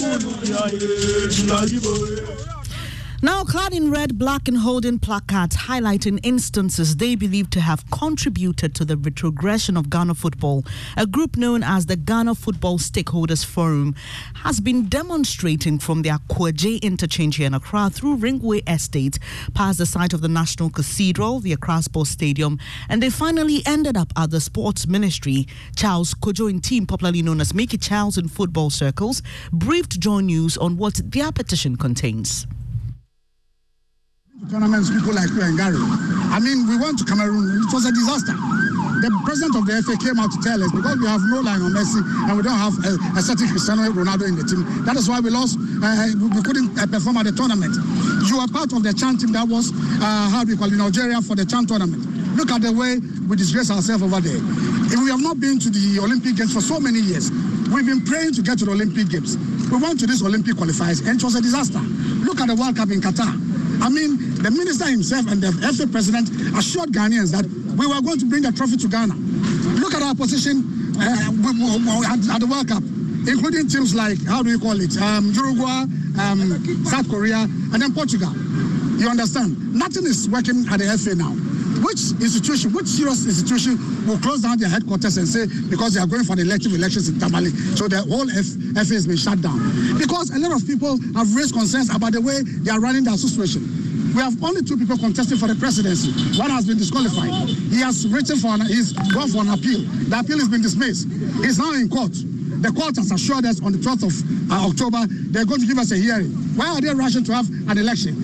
búra 0.00 0.64
yẹ 0.80 0.90
búra 1.36 1.60
dìbò. 1.70 1.92
Now, 3.20 3.42
clad 3.42 3.74
in 3.74 3.90
red, 3.90 4.16
black, 4.16 4.46
and 4.46 4.58
holding 4.58 5.00
placards 5.00 5.56
highlighting 5.56 6.20
instances 6.22 6.98
they 6.98 7.16
believe 7.16 7.50
to 7.50 7.60
have 7.60 7.90
contributed 7.90 8.76
to 8.76 8.84
the 8.84 8.96
retrogression 8.96 9.76
of 9.76 9.90
Ghana 9.90 10.14
football, 10.14 10.64
a 10.96 11.04
group 11.04 11.36
known 11.36 11.64
as 11.64 11.86
the 11.86 11.96
Ghana 11.96 12.36
Football 12.36 12.78
Stakeholders 12.78 13.44
Forum 13.44 13.96
has 14.34 14.60
been 14.60 14.88
demonstrating 14.88 15.80
from 15.80 16.02
their 16.02 16.18
Kwaje 16.30 16.80
interchange 16.80 17.38
here 17.38 17.48
in 17.48 17.54
Accra 17.54 17.90
through 17.90 18.18
Ringway 18.18 18.62
Estate, 18.68 19.18
past 19.52 19.78
the 19.78 19.86
site 19.86 20.12
of 20.12 20.20
the 20.20 20.28
National 20.28 20.70
Cathedral, 20.70 21.40
the 21.40 21.52
Accra 21.52 21.82
Sports 21.82 22.10
Stadium, 22.10 22.56
and 22.88 23.02
they 23.02 23.10
finally 23.10 23.62
ended 23.66 23.96
up 23.96 24.12
at 24.16 24.30
the 24.30 24.40
Sports 24.40 24.86
Ministry. 24.86 25.48
Charles 25.74 26.14
Kojo 26.14 26.48
and 26.48 26.62
team, 26.62 26.86
popularly 26.86 27.22
known 27.22 27.40
as 27.40 27.52
Mickey 27.52 27.78
Charles 27.78 28.16
in 28.16 28.28
football 28.28 28.70
circles, 28.70 29.22
briefed 29.52 29.98
Joy 29.98 30.20
News 30.20 30.56
on 30.56 30.76
what 30.76 31.00
their 31.04 31.32
petition 31.32 31.74
contains. 31.74 32.46
Tournaments, 34.46 34.86
people 34.88 35.12
like 35.18 35.28
you 35.34 35.42
and 35.42 35.58
Gary. 35.58 35.82
I 36.30 36.38
mean, 36.38 36.62
we 36.70 36.78
went 36.78 36.94
to 37.02 37.04
Cameroon, 37.04 37.58
it 37.58 37.74
was 37.74 37.84
a 37.84 37.90
disaster. 37.90 38.32
The 39.02 39.10
president 39.26 39.58
of 39.58 39.66
the 39.66 39.82
FA 39.82 39.98
came 39.98 40.14
out 40.22 40.30
to 40.30 40.38
tell 40.38 40.62
us 40.62 40.70
because 40.70 40.94
we 40.94 41.10
have 41.10 41.20
no 41.26 41.42
Lionel 41.42 41.74
Messi 41.74 41.98
and 42.06 42.38
we 42.38 42.46
don't 42.46 42.56
have 42.56 42.72
a, 42.86 43.18
a 43.18 43.22
certain 43.22 43.50
Cristiano 43.50 43.90
Ronaldo 43.90 44.30
in 44.30 44.38
the 44.38 44.46
team. 44.46 44.62
That 44.86 44.94
is 44.94 45.10
why 45.10 45.18
we 45.18 45.34
lost, 45.34 45.58
uh, 45.58 46.14
we 46.16 46.38
couldn't 46.46 46.70
uh, 46.78 46.86
perform 46.86 47.18
at 47.18 47.26
the 47.26 47.34
tournament. 47.34 47.74
You 48.30 48.38
were 48.38 48.46
part 48.46 48.70
of 48.72 48.86
the 48.86 48.94
CHAN 48.94 49.18
team 49.18 49.34
that 49.34 49.42
was, 49.42 49.74
uh, 49.74 50.30
how 50.30 50.46
do 50.46 50.54
you 50.54 50.56
call 50.56 50.70
it, 50.70 50.78
in 50.78 50.80
Algeria 50.80 51.18
for 51.20 51.34
the 51.34 51.44
CHAN 51.44 51.66
tournament. 51.66 52.06
Look 52.38 52.54
at 52.54 52.62
the 52.62 52.70
way 52.70 53.02
we 53.26 53.34
disgrace 53.34 53.74
ourselves 53.74 54.06
over 54.06 54.22
there. 54.22 54.38
If 54.86 54.98
we 55.02 55.10
have 55.10 55.20
not 55.20 55.42
been 55.42 55.58
to 55.58 55.68
the 55.68 55.98
Olympic 55.98 56.38
Games 56.38 56.54
for 56.54 56.62
so 56.62 56.78
many 56.78 57.02
years, 57.02 57.34
we've 57.74 57.86
been 57.86 58.06
praying 58.06 58.38
to 58.38 58.42
get 58.46 58.62
to 58.62 58.70
the 58.70 58.72
Olympic 58.72 59.10
Games. 59.10 59.34
We 59.66 59.82
went 59.82 59.98
to 60.00 60.06
these 60.06 60.22
Olympic 60.22 60.54
qualifiers 60.54 61.02
and 61.02 61.18
it 61.18 61.24
was 61.26 61.34
a 61.34 61.42
disaster. 61.42 61.82
Look 62.22 62.38
at 62.38 62.46
the 62.46 62.54
World 62.54 62.78
Cup 62.78 62.94
in 62.94 63.02
Qatar. 63.02 63.34
I 63.80 63.88
mean, 63.88 64.34
the 64.42 64.50
minister 64.50 64.86
himself 64.86 65.30
and 65.30 65.40
the 65.42 65.52
FA 65.72 65.86
president 65.86 66.30
assured 66.56 66.90
Ghanaians 66.90 67.30
that 67.32 67.46
we 67.78 67.86
were 67.86 68.00
going 68.02 68.18
to 68.18 68.26
bring 68.26 68.42
the 68.42 68.52
trophy 68.52 68.76
to 68.76 68.88
Ghana. 68.88 69.14
Look 69.78 69.94
at 69.94 70.02
our 70.02 70.14
position 70.14 70.94
uh, 70.98 71.30
at, 72.34 72.40
the 72.40 72.46
World 72.50 72.68
Cup, 72.68 72.82
including 73.28 73.68
teams 73.68 73.94
like, 73.94 74.18
how 74.26 74.42
do 74.42 74.50
you 74.50 74.58
call 74.58 74.80
it, 74.80 74.96
um, 75.00 75.30
Uruguay, 75.32 75.86
um, 76.18 76.84
South 76.84 77.08
Korea, 77.08 77.46
and 77.46 77.80
then 77.80 77.94
Portugal. 77.94 78.32
You 78.98 79.08
understand? 79.08 79.74
Nothing 79.74 80.06
is 80.06 80.28
working 80.28 80.66
at 80.68 80.80
the 80.80 80.90
FA 80.98 81.14
now. 81.14 81.47
Which 81.82 82.12
institution, 82.20 82.72
which 82.72 82.86
serious 82.86 83.24
institution 83.26 83.78
will 84.06 84.18
close 84.18 84.42
down 84.42 84.58
their 84.58 84.68
headquarters 84.68 85.16
and 85.16 85.26
say 85.28 85.46
because 85.70 85.94
they 85.94 86.00
are 86.00 86.06
going 86.06 86.24
for 86.24 86.36
the 86.36 86.42
elective 86.42 86.74
elections 86.74 87.08
in 87.08 87.18
Tamale, 87.18 87.50
so 87.76 87.88
the 87.88 88.02
whole 88.02 88.28
F, 88.30 88.46
FA 88.86 88.94
has 88.94 89.06
been 89.06 89.16
shut 89.16 89.40
down? 89.40 89.58
Because 89.98 90.30
a 90.30 90.38
lot 90.38 90.52
of 90.52 90.66
people 90.66 90.98
have 91.14 91.34
raised 91.34 91.54
concerns 91.54 91.94
about 91.94 92.12
the 92.12 92.20
way 92.20 92.42
they 92.42 92.70
are 92.70 92.80
running 92.80 93.04
the 93.04 93.12
association. 93.12 93.88
We 94.14 94.22
have 94.22 94.42
only 94.42 94.62
two 94.62 94.76
people 94.76 94.96
contesting 94.98 95.38
for 95.38 95.46
the 95.46 95.54
presidency. 95.54 96.10
One 96.38 96.50
has 96.50 96.66
been 96.66 96.78
disqualified. 96.78 97.30
He 97.70 97.80
has 97.80 98.08
written 98.08 98.38
for 98.38 98.48
an, 98.54 98.62
he's 98.66 98.92
gone 99.14 99.28
for 99.28 99.42
an 99.42 99.50
appeal. 99.50 99.84
The 100.10 100.18
appeal 100.18 100.38
has 100.38 100.48
been 100.48 100.62
dismissed. 100.62 101.06
He's 101.44 101.58
now 101.58 101.72
in 101.72 101.88
court. 101.88 102.12
The 102.58 102.72
court 102.72 102.96
has 102.96 103.12
assured 103.12 103.44
us 103.44 103.62
on 103.62 103.70
the 103.70 103.78
12th 103.78 104.02
of 104.02 104.50
uh, 104.50 104.66
October 104.66 105.06
they're 105.30 105.44
going 105.44 105.60
to 105.60 105.66
give 105.66 105.78
us 105.78 105.92
a 105.92 105.96
hearing. 105.96 106.32
Why 106.58 106.74
are 106.74 106.80
they 106.80 106.92
rushing 106.92 107.22
to 107.24 107.32
have 107.34 107.48
an 107.70 107.78
election? 107.78 108.16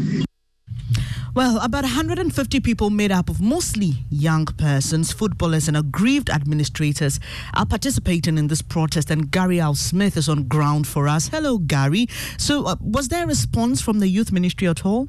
Well, 1.34 1.58
about 1.58 1.82
150 1.82 2.60
people 2.60 2.90
made 2.90 3.10
up 3.10 3.28
of 3.28 3.40
mostly 3.40 3.94
young 4.08 4.44
persons, 4.44 5.10
footballers, 5.10 5.66
and 5.66 5.76
aggrieved 5.76 6.30
administrators 6.30 7.18
are 7.54 7.66
participating 7.66 8.38
in 8.38 8.46
this 8.46 8.62
protest. 8.62 9.10
And 9.10 9.32
Gary 9.32 9.58
Al 9.58 9.74
Smith 9.74 10.16
is 10.16 10.28
on 10.28 10.44
ground 10.44 10.86
for 10.86 11.08
us. 11.08 11.26
Hello, 11.26 11.58
Gary. 11.58 12.06
So, 12.38 12.66
uh, 12.66 12.76
was 12.80 13.08
there 13.08 13.24
a 13.24 13.26
response 13.26 13.82
from 13.82 13.98
the 13.98 14.06
youth 14.06 14.30
ministry 14.30 14.68
at 14.68 14.86
all? 14.86 15.08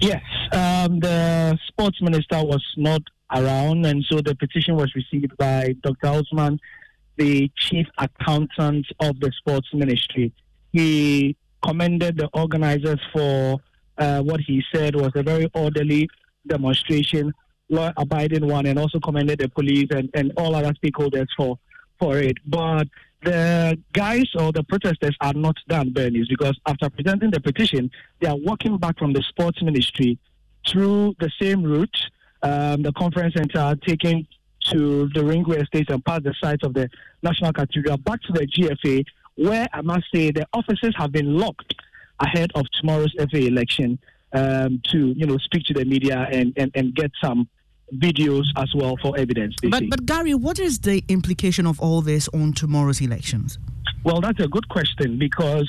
Yes, 0.00 0.22
um, 0.52 1.00
the 1.00 1.58
sports 1.68 2.00
minister 2.00 2.42
was 2.42 2.64
not 2.78 3.02
around, 3.30 3.84
and 3.84 4.02
so 4.10 4.22
the 4.22 4.34
petition 4.34 4.74
was 4.74 4.90
received 4.94 5.36
by 5.36 5.74
Dr. 5.82 6.06
Osman, 6.06 6.58
the 7.16 7.50
chief 7.56 7.86
accountant 7.98 8.86
of 9.00 9.20
the 9.20 9.30
sports 9.36 9.68
ministry. 9.74 10.32
He 10.72 11.36
commended 11.62 12.16
the 12.16 12.30
organizers 12.32 13.00
for 13.12 13.60
uh, 13.98 14.20
what 14.22 14.40
he 14.40 14.62
said 14.74 14.94
was 14.94 15.12
a 15.14 15.22
very 15.22 15.50
orderly 15.54 16.08
demonstration, 16.46 17.32
law 17.68 17.92
abiding 17.96 18.46
one, 18.46 18.66
and 18.66 18.78
also 18.78 19.00
commended 19.00 19.40
the 19.40 19.48
police 19.48 19.88
and, 19.90 20.10
and 20.14 20.32
all 20.36 20.54
other 20.54 20.72
stakeholders 20.82 21.26
for, 21.36 21.58
for 21.98 22.18
it. 22.18 22.36
But 22.46 22.88
the 23.22 23.78
guys 23.92 24.26
or 24.38 24.52
the 24.52 24.62
protesters 24.62 25.16
are 25.20 25.32
not 25.32 25.56
done, 25.68 25.92
Bernice, 25.92 26.28
because 26.28 26.58
after 26.66 26.88
presenting 26.90 27.30
the 27.30 27.40
petition, 27.40 27.90
they 28.20 28.28
are 28.28 28.36
walking 28.36 28.78
back 28.78 28.98
from 28.98 29.12
the 29.12 29.22
sports 29.22 29.62
ministry 29.62 30.18
through 30.68 31.14
the 31.18 31.30
same 31.40 31.62
route, 31.62 31.96
um, 32.42 32.82
the 32.82 32.92
conference 32.92 33.34
center, 33.34 33.76
taking 33.86 34.26
to 34.70 35.08
the 35.14 35.20
Ringway 35.20 35.62
Estate 35.62 35.90
and 35.90 36.04
past 36.04 36.24
the 36.24 36.34
site 36.42 36.62
of 36.62 36.74
the 36.74 36.88
National 37.22 37.52
Cathedral 37.52 37.96
back 37.98 38.20
to 38.22 38.32
the 38.32 38.46
GFA, 38.46 39.04
where 39.36 39.66
I 39.72 39.80
must 39.82 40.04
say 40.12 40.30
the 40.30 40.46
offices 40.52 40.94
have 40.96 41.12
been 41.12 41.36
locked 41.36 41.74
ahead 42.20 42.50
of 42.54 42.66
tomorrow's 42.80 43.12
FA 43.30 43.46
election 43.46 43.98
um, 44.32 44.80
to 44.90 45.12
you 45.16 45.26
know 45.26 45.38
speak 45.38 45.64
to 45.64 45.74
the 45.74 45.84
media 45.84 46.26
and, 46.30 46.52
and, 46.56 46.70
and 46.74 46.94
get 46.94 47.10
some 47.22 47.48
videos 47.94 48.44
as 48.56 48.74
well 48.74 48.96
for 49.00 49.16
evidence. 49.18 49.54
But 49.62 49.84
but 49.88 50.06
Gary, 50.06 50.34
what 50.34 50.58
is 50.58 50.80
the 50.80 51.04
implication 51.08 51.66
of 51.66 51.80
all 51.80 52.00
this 52.02 52.28
on 52.28 52.52
tomorrow's 52.52 53.00
elections? 53.00 53.58
Well, 54.04 54.20
that's 54.20 54.40
a 54.40 54.48
good 54.48 54.68
question 54.68 55.18
because 55.18 55.68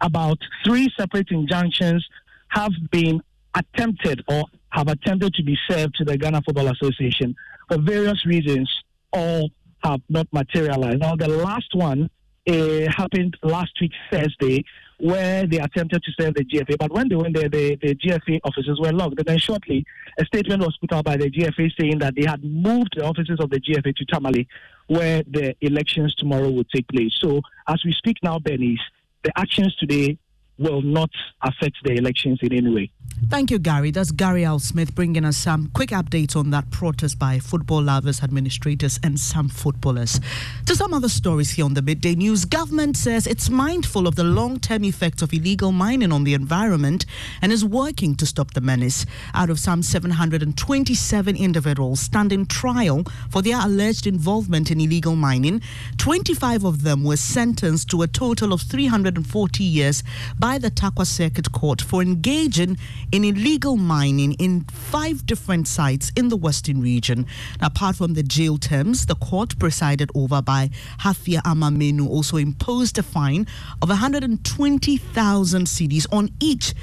about 0.00 0.38
three 0.64 0.88
separate 0.96 1.30
injunctions 1.30 2.06
have 2.48 2.72
been 2.90 3.20
attempted 3.54 4.22
or 4.28 4.44
have 4.70 4.88
attempted 4.88 5.34
to 5.34 5.42
be 5.42 5.56
served 5.68 5.94
to 5.96 6.04
the 6.04 6.16
Ghana 6.16 6.42
Football 6.42 6.68
Association 6.68 7.34
for 7.68 7.78
various 7.78 8.24
reasons. 8.26 8.70
All 9.12 9.50
have 9.84 10.00
not 10.08 10.26
materialized. 10.32 11.00
Now, 11.00 11.16
the 11.16 11.28
last 11.28 11.74
one 11.74 12.10
uh, 12.48 12.90
happened 12.90 13.36
last 13.42 13.72
week 13.80 13.92
Thursday 14.10 14.64
where 14.98 15.46
they 15.46 15.58
attempted 15.58 16.02
to 16.02 16.12
serve 16.18 16.34
the 16.34 16.44
GFA. 16.44 16.78
But 16.78 16.90
when 16.92 17.08
they 17.08 17.16
went 17.16 17.36
there, 17.36 17.48
the, 17.48 17.76
the 17.76 17.94
GFA 17.94 18.40
offices 18.44 18.80
were 18.80 18.92
locked. 18.92 19.18
And 19.18 19.26
then 19.26 19.38
shortly, 19.38 19.84
a 20.18 20.24
statement 20.24 20.62
was 20.62 20.76
put 20.80 20.92
out 20.92 21.04
by 21.04 21.16
the 21.16 21.30
GFA 21.30 21.70
saying 21.78 21.98
that 21.98 22.14
they 22.16 22.24
had 22.24 22.42
moved 22.42 22.94
the 22.96 23.04
offices 23.04 23.38
of 23.40 23.50
the 23.50 23.60
GFA 23.60 23.94
to 23.94 24.04
Tamale, 24.06 24.48
where 24.86 25.22
the 25.24 25.54
elections 25.60 26.14
tomorrow 26.14 26.50
will 26.50 26.64
take 26.64 26.88
place. 26.88 27.12
So 27.20 27.42
as 27.68 27.82
we 27.84 27.92
speak 27.92 28.16
now, 28.22 28.38
Bernice, 28.38 28.80
the 29.22 29.38
actions 29.38 29.74
today 29.76 30.18
will 30.58 30.82
not 30.82 31.10
affect 31.42 31.76
the 31.84 31.92
elections 31.92 32.38
in 32.42 32.52
any 32.52 32.72
way. 32.72 32.90
Thank 33.30 33.50
you, 33.50 33.58
Gary. 33.58 33.90
That's 33.90 34.10
Gary 34.10 34.44
Al 34.44 34.58
Smith 34.58 34.94
bringing 34.94 35.24
us 35.24 35.36
some 35.36 35.70
quick 35.74 35.90
updates 35.90 36.36
on 36.36 36.50
that 36.50 36.70
protest 36.70 37.18
by 37.18 37.38
football 37.38 37.82
lovers, 37.82 38.22
administrators, 38.22 39.00
and 39.02 39.18
some 39.18 39.48
footballers. 39.48 40.20
To 40.66 40.76
some 40.76 40.92
other 40.92 41.08
stories 41.08 41.50
here 41.50 41.64
on 41.64 41.74
the 41.74 41.82
Midday 41.82 42.14
News, 42.14 42.44
government 42.44 42.96
says 42.96 43.26
it's 43.26 43.48
mindful 43.48 44.06
of 44.06 44.16
the 44.16 44.24
long-term 44.24 44.84
effects 44.84 45.22
of 45.22 45.32
illegal 45.32 45.72
mining 45.72 46.12
on 46.12 46.24
the 46.24 46.34
environment 46.34 47.06
and 47.42 47.52
is 47.52 47.64
working 47.64 48.14
to 48.16 48.26
stop 48.26 48.52
the 48.52 48.60
menace. 48.60 49.06
Out 49.34 49.50
of 49.50 49.58
some 49.58 49.82
727 49.82 51.36
individuals 51.36 52.00
standing 52.00 52.46
trial 52.46 53.02
for 53.30 53.42
their 53.42 53.58
alleged 53.60 54.06
involvement 54.06 54.70
in 54.70 54.80
illegal 54.80 55.16
mining, 55.16 55.62
25 55.96 56.64
of 56.64 56.82
them 56.82 57.02
were 57.02 57.16
sentenced 57.16 57.88
to 57.90 58.02
a 58.02 58.06
total 58.06 58.52
of 58.52 58.60
340 58.60 59.64
years 59.64 60.04
by 60.38 60.45
the 60.54 60.70
Tarkwa 60.70 61.04
Circuit 61.04 61.50
Court 61.50 61.82
for 61.82 62.00
engaging 62.02 62.78
in 63.10 63.24
illegal 63.24 63.76
mining 63.76 64.34
in 64.34 64.62
five 64.70 65.26
different 65.26 65.66
sites 65.66 66.12
in 66.16 66.28
the 66.28 66.36
Western 66.36 66.80
region. 66.80 67.26
Now, 67.60 67.66
apart 67.66 67.96
from 67.96 68.14
the 68.14 68.22
jail 68.22 68.56
terms, 68.56 69.06
the 69.06 69.16
court 69.16 69.58
presided 69.58 70.10
over 70.14 70.40
by 70.40 70.70
Hafia 71.00 71.42
Amamenu 71.42 72.08
also 72.08 72.36
imposed 72.36 72.96
a 72.96 73.02
fine 73.02 73.46
of 73.82 73.88
120,000 73.88 75.66
cedis 75.66 76.06
on 76.12 76.30
each 76.40 76.74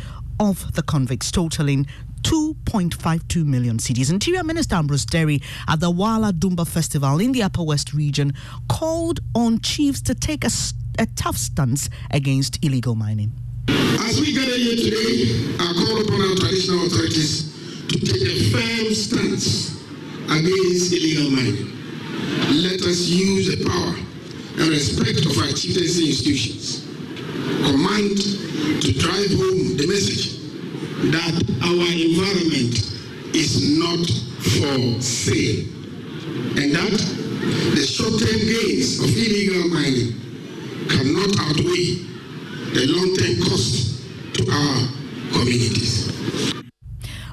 of 0.42 0.74
the 0.74 0.84
convicts, 0.84 1.32
totaling 1.32 1.88
2.52 2.24 3.46
million 3.46 3.78
cedis. 3.78 4.12
Interior 4.12 4.44
Minister 4.44 4.76
Ambrose 4.76 5.06
Dery 5.06 5.42
at 5.70 5.80
the 5.80 5.90
Wala 5.90 6.34
Damba 6.34 6.68
Festival 6.68 7.20
in 7.20 7.32
the 7.32 7.44
Upper 7.44 7.64
West 7.64 7.94
region 7.94 8.34
called 8.68 9.22
on 9.34 9.62
chiefs 9.62 10.02
to 10.02 10.14
take 10.14 10.44
a, 10.44 10.50
a 11.00 11.06
tough 11.16 11.38
stance 11.38 11.90
against 12.12 12.64
illegal 12.64 12.96
mining. 12.96 13.32
As 13.70 14.20
we 14.20 14.34
gather 14.34 14.58
here 14.58 14.76
today, 14.76 15.56
I 15.60 15.74
call 15.74 16.02
upon 16.02 16.22
our 16.22 16.36
traditional 16.36 16.86
authorities 16.86 17.88
to 17.88 18.00
take 18.00 18.22
a 18.22 18.52
firm 18.52 18.94
stance 18.94 19.82
against 20.26 20.92
illegal 20.92 21.32
mining. 21.32 21.72
Let 22.62 22.82
us 22.82 23.08
use 23.08 23.56
the 23.56 23.66
power 23.66 23.96
and 24.60 24.70
respect 24.70 25.26
of 25.26 25.38
our 25.38 25.48
chieftaincy 25.48 26.08
institutions. 26.10 26.86
Command 27.64 28.18
to 28.82 28.94
drive 29.00 29.32
home 29.32 29.78
the 29.78 29.88
message 29.88 30.38
that 31.12 31.36
our 31.64 31.88
environment 31.88 32.76
is 33.36 33.78
not 33.80 34.08
for 34.44 35.02
sale 35.02 35.66
and 36.60 36.76
that 36.76 37.00
the 37.76 37.86
short-term 37.86 38.40
gains 38.40 39.00
of 39.00 39.10
illegal 39.10 39.70
mining 39.70 40.20
cannot 40.90 41.40
outweigh 41.40 42.13
the 42.74 42.88
long-term 42.88 43.40
cost 43.48 44.02
to 44.34 44.52
our 44.52 44.88
communities. 45.32 46.12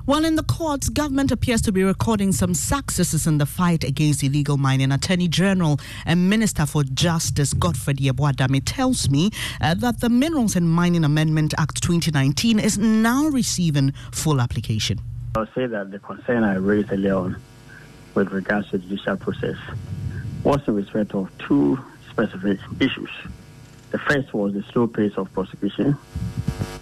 While 0.05 0.27
in 0.27 0.37
the 0.37 0.43
courts, 0.43 0.91
government 0.91 1.33
appears 1.33 1.63
to 1.63 1.73
be 1.73 1.83
recording 1.83 2.33
some 2.33 2.53
successes 2.53 3.27
in 3.27 3.39
the 3.39 3.47
fight 3.47 3.83
against 3.83 4.23
illegal 4.23 4.59
mining. 4.59 4.93
Attorney 4.93 5.29
General 5.29 5.81
and 6.05 6.29
Minister 6.29 6.67
for 6.67 6.85
Justice 6.85 7.55
Godfred 7.55 7.99
Yeboah-Dame 7.99 8.61
tells 8.61 9.09
me 9.09 9.31
uh, 9.63 9.73
that 9.75 10.01
the 10.01 10.11
Minerals 10.11 10.57
and 10.57 10.69
Mining 10.69 11.05
Amendment 11.05 11.55
Act 11.57 11.83
2019 11.83 12.59
is 12.59 12.77
now 12.77 13.29
receiving 13.29 13.93
full 14.13 14.43
application. 14.43 15.01
I'll 15.37 15.47
say 15.55 15.67
that 15.67 15.91
the 15.91 16.01
concern 16.01 16.45
I 16.45 16.57
raised 16.57 16.93
earlier 16.93 17.15
on 17.15 17.41
with 18.15 18.31
regards 18.31 18.69
to 18.71 18.79
the 18.79 18.85
judicial 18.89 19.17
process 19.17 19.57
was 20.45 20.61
in 20.67 20.75
respect 20.75 21.15
of 21.15 21.31
two 21.39 21.79
specific 22.11 22.59
issues. 22.79 23.11
The 23.91 23.99
first 23.99 24.33
was 24.33 24.55
the 24.55 24.63
slow 24.63 24.87
pace 24.87 25.15
of 25.17 25.33
prosecution, 25.33 25.97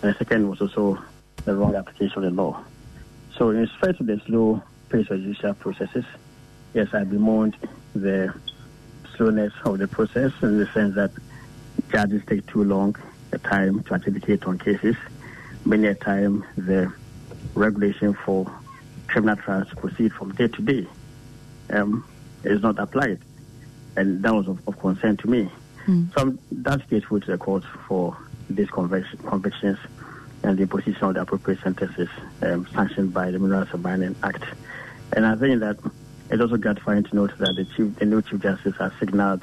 and 0.03 0.15
the 0.15 0.15
second 0.19 0.49
was 0.49 0.61
also 0.61 1.03
the 1.45 1.55
wrong 1.55 1.75
application 1.75 2.23
of 2.23 2.25
the 2.25 2.43
law. 2.43 2.63
So, 3.37 3.51
in 3.51 3.59
respect 3.59 3.99
to 3.99 4.05
the 4.05 4.21
slow 4.27 4.63
pace 4.91 5.09
of 5.11 5.21
judicial 5.21 5.55
processes, 5.55 6.05
yes, 6.75 6.89
I 6.93 7.05
bemoaned 7.05 7.57
the 7.95 8.35
slowness 9.17 9.53
of 9.65 9.79
the 9.79 9.89
process 9.89 10.33
in 10.43 10.59
the 10.59 10.67
sense 10.67 10.95
that 10.97 11.11
judges 11.91 12.23
take 12.27 12.47
too 12.47 12.65
long 12.65 12.95
a 13.33 13.39
time 13.39 13.83
to 13.85 13.95
adjudicate 13.95 14.45
on 14.45 14.59
cases. 14.59 14.97
Many 15.65 15.89
a 15.89 15.95
time, 15.95 16.45
the 16.57 16.93
regulation 17.55 18.15
for 18.15 18.51
criminal 19.07 19.37
trials 19.37 19.69
proceed 19.77 20.13
from 20.13 20.35
day 20.35 20.49
to 20.49 20.63
day 20.63 20.87
um, 21.71 22.05
is 22.45 22.63
not 22.63 22.79
applied. 22.79 23.19
And 23.97 24.23
that 24.23 24.35
was 24.35 24.47
of, 24.47 24.67
of 24.69 24.79
concern 24.79 25.17
to 25.19 25.29
me. 25.29 25.51
Mm. 25.89 26.13
So 26.13 26.21
I'm, 26.21 26.39
that's 26.53 26.85
grateful 26.87 27.19
to 27.19 27.31
the 27.31 27.39
court 27.39 27.65
for 27.87 28.15
these 28.51 28.69
convictions 28.71 29.79
and 30.43 30.59
the 30.59 30.63
imposition 30.63 31.03
of 31.03 31.15
the 31.15 31.23
appropriate 31.23 31.61
sentences 31.63 32.09
um, 32.43 32.67
sanctioned 32.75 33.15
by 33.15 33.31
the 33.31 33.39
Minerals 33.39 33.73
Mining 33.73 34.15
Act. 34.23 34.45
And 35.15 35.27
I 35.27 35.35
think 35.35 35.61
that 35.61 35.79
it's 36.31 36.43
also 36.43 36.59
gratifying 36.59 37.05
to 37.05 37.17
note 37.17 37.37
that 37.39 37.57
the, 37.57 37.65
chief, 37.65 37.97
the 37.97 38.05
new 38.05 38.21
Chief 38.21 38.41
Justice 38.41 38.77
has 38.77 38.93
signaled 39.01 39.43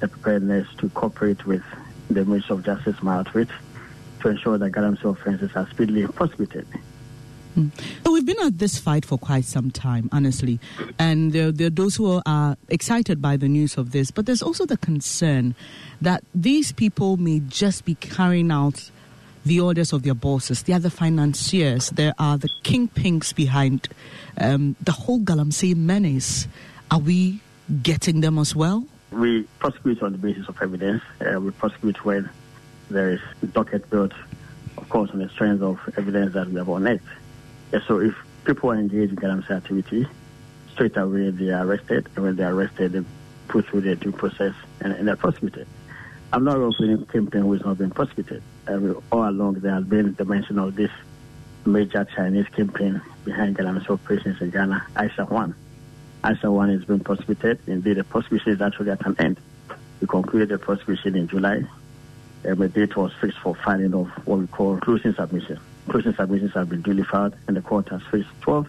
the 0.00 0.08
preparedness 0.08 0.66
to 0.78 0.88
cooperate 0.90 1.46
with 1.46 1.62
the 2.10 2.24
Ministry 2.24 2.56
of 2.56 2.64
Justice, 2.64 3.00
Margaret, 3.00 3.48
to 4.20 4.28
ensure 4.28 4.58
that 4.58 4.72
galamsey 4.72 5.04
offences 5.04 5.52
are 5.54 5.68
speedily 5.70 6.06
prosecuted. 6.08 6.66
Mm. 7.56 7.70
we've 8.10 8.26
been 8.26 8.40
at 8.40 8.58
this 8.58 8.78
fight 8.78 9.04
for 9.04 9.16
quite 9.16 9.44
some 9.44 9.70
time, 9.70 10.08
honestly, 10.12 10.58
and 10.98 11.32
there, 11.32 11.52
there, 11.52 11.68
are 11.68 11.70
those 11.70 11.96
who 11.96 12.20
are 12.26 12.56
excited 12.68 13.22
by 13.22 13.36
the 13.36 13.48
news 13.48 13.76
of 13.76 13.92
this, 13.92 14.10
but 14.10 14.26
there's 14.26 14.42
also 14.42 14.66
the 14.66 14.76
concern 14.76 15.54
that 16.00 16.24
these 16.34 16.72
people 16.72 17.16
may 17.16 17.40
just 17.40 17.84
be 17.84 17.94
carrying 17.96 18.50
out 18.50 18.90
the 19.44 19.60
orders 19.60 19.92
of 19.92 20.02
their 20.02 20.14
bosses. 20.14 20.62
They 20.62 20.72
are 20.72 20.78
the 20.78 20.90
financiers. 20.90 21.90
There 21.90 22.14
are 22.18 22.38
the 22.38 22.48
kingpins 22.62 23.34
behind 23.34 23.88
um, 24.38 24.74
the 24.80 24.92
whole 24.92 25.20
Galamsey 25.20 25.76
menace. 25.76 26.48
Are 26.90 26.98
we 26.98 27.40
getting 27.82 28.20
them 28.20 28.38
as 28.38 28.56
well? 28.56 28.86
We 29.10 29.42
prosecute 29.58 30.02
on 30.02 30.12
the 30.12 30.18
basis 30.18 30.48
of 30.48 30.60
evidence. 30.60 31.02
Uh, 31.20 31.40
we 31.40 31.50
prosecute 31.52 32.04
when 32.04 32.28
there 32.90 33.10
is 33.10 33.20
docket 33.52 33.88
built, 33.90 34.12
of 34.76 34.88
course, 34.88 35.10
on 35.10 35.18
the 35.18 35.28
strength 35.28 35.62
of 35.62 35.78
evidence 35.96 36.34
that 36.34 36.48
we 36.48 36.56
have 36.56 36.68
unearthed. 36.68 37.04
So 37.86 38.00
if 38.00 38.14
people 38.44 38.70
are 38.70 38.76
engaged 38.76 39.12
in 39.12 39.16
Galamsey 39.16 39.50
activity, 39.50 40.06
straight 40.72 40.96
away 40.96 41.30
they 41.30 41.50
are 41.50 41.66
arrested, 41.66 42.08
and 42.14 42.24
when 42.24 42.36
they 42.36 42.44
are 42.44 42.54
arrested, 42.54 42.92
they 42.92 43.04
put 43.48 43.66
through 43.66 43.82
the 43.82 43.96
due 43.96 44.12
process 44.12 44.54
and, 44.80 44.92
and 44.92 45.08
they're 45.08 45.16
prosecuted. 45.16 45.66
I'm 46.32 46.44
not 46.44 46.56
aware 46.56 46.68
of 46.68 46.74
any 46.80 47.04
kingpin 47.06 47.42
who 47.42 47.52
has 47.52 47.64
not 47.64 47.78
been 47.78 47.90
prosecuted. 47.90 48.42
Uh, 48.66 48.94
all 49.12 49.28
along, 49.28 49.54
there 49.60 49.74
has 49.74 49.84
been 49.84 50.14
the 50.14 50.24
mention 50.24 50.58
of 50.58 50.74
this 50.74 50.90
major 51.64 52.04
Chinese 52.04 52.46
kingpin 52.54 53.00
behind 53.24 53.56
Galamsey 53.56 53.88
operations 53.90 54.40
in 54.40 54.50
Ghana, 54.50 54.86
Aisha 54.96 55.26
Huang. 55.26 55.54
Aisha 56.22 56.48
Huang 56.48 56.70
has 56.70 56.84
been 56.84 57.00
prosecuted. 57.00 57.60
Indeed, 57.66 57.98
the 57.98 58.04
prosecution 58.04 58.52
is 58.52 58.60
actually 58.60 58.90
at 58.90 59.06
an 59.06 59.16
end. 59.18 59.40
We 60.00 60.06
concluded 60.06 60.48
the 60.48 60.58
prosecution 60.58 61.14
in 61.16 61.28
July. 61.28 61.64
Um, 62.48 62.58
the 62.58 62.68
date 62.68 62.96
was 62.96 63.12
fixed 63.20 63.38
for 63.38 63.54
filing 63.54 63.94
of 63.94 64.08
what 64.26 64.38
we 64.40 64.46
call 64.46 64.78
closing 64.78 65.14
submission. 65.14 65.58
Closing 65.88 66.14
submissions 66.14 66.52
have 66.54 66.68
been 66.68 66.82
duly 66.82 67.04
filed, 67.04 67.34
and 67.46 67.56
the 67.56 67.60
court 67.60 67.88
has 67.90 68.02
fixed 68.10 68.30
12 68.40 68.66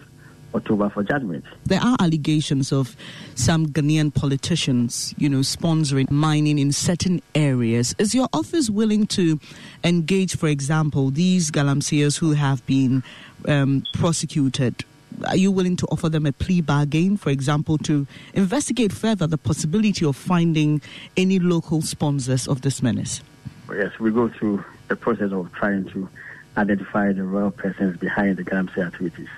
October 0.54 0.88
for 0.90 1.02
judgment. 1.02 1.44
There 1.64 1.80
are 1.80 1.96
allegations 2.00 2.72
of 2.72 2.96
some 3.34 3.66
Ghanaian 3.68 4.12
politicians, 4.12 5.14
you 5.18 5.28
know, 5.28 5.40
sponsoring 5.40 6.10
mining 6.10 6.58
in 6.58 6.72
certain 6.72 7.22
areas. 7.34 7.94
Is 7.98 8.14
your 8.14 8.28
office 8.32 8.68
willing 8.70 9.06
to 9.08 9.38
engage, 9.84 10.36
for 10.36 10.48
example, 10.48 11.10
these 11.10 11.50
galamseyers 11.50 12.18
who 12.18 12.32
have 12.32 12.64
been 12.66 13.02
um, 13.46 13.84
prosecuted? 13.94 14.84
Are 15.26 15.36
you 15.36 15.50
willing 15.50 15.76
to 15.76 15.86
offer 15.86 16.08
them 16.08 16.26
a 16.26 16.32
plea 16.32 16.60
bargain, 16.60 17.16
for 17.16 17.30
example, 17.30 17.78
to 17.78 18.06
investigate 18.34 18.92
further 18.92 19.26
the 19.26 19.38
possibility 19.38 20.04
of 20.04 20.16
finding 20.16 20.82
any 21.16 21.38
local 21.38 21.80
sponsors 21.80 22.46
of 22.46 22.62
this 22.62 22.82
menace? 22.82 23.22
Yes, 23.70 23.98
we 23.98 24.10
go 24.10 24.28
through 24.28 24.64
the 24.88 24.96
process 24.96 25.32
of 25.32 25.52
trying 25.54 25.86
to 25.90 26.08
identify 26.56 27.12
the 27.12 27.22
real 27.22 27.50
persons 27.50 27.98
behind 27.98 28.36
the 28.36 28.44
Galamsey 28.44 28.84
activities. 28.84 29.28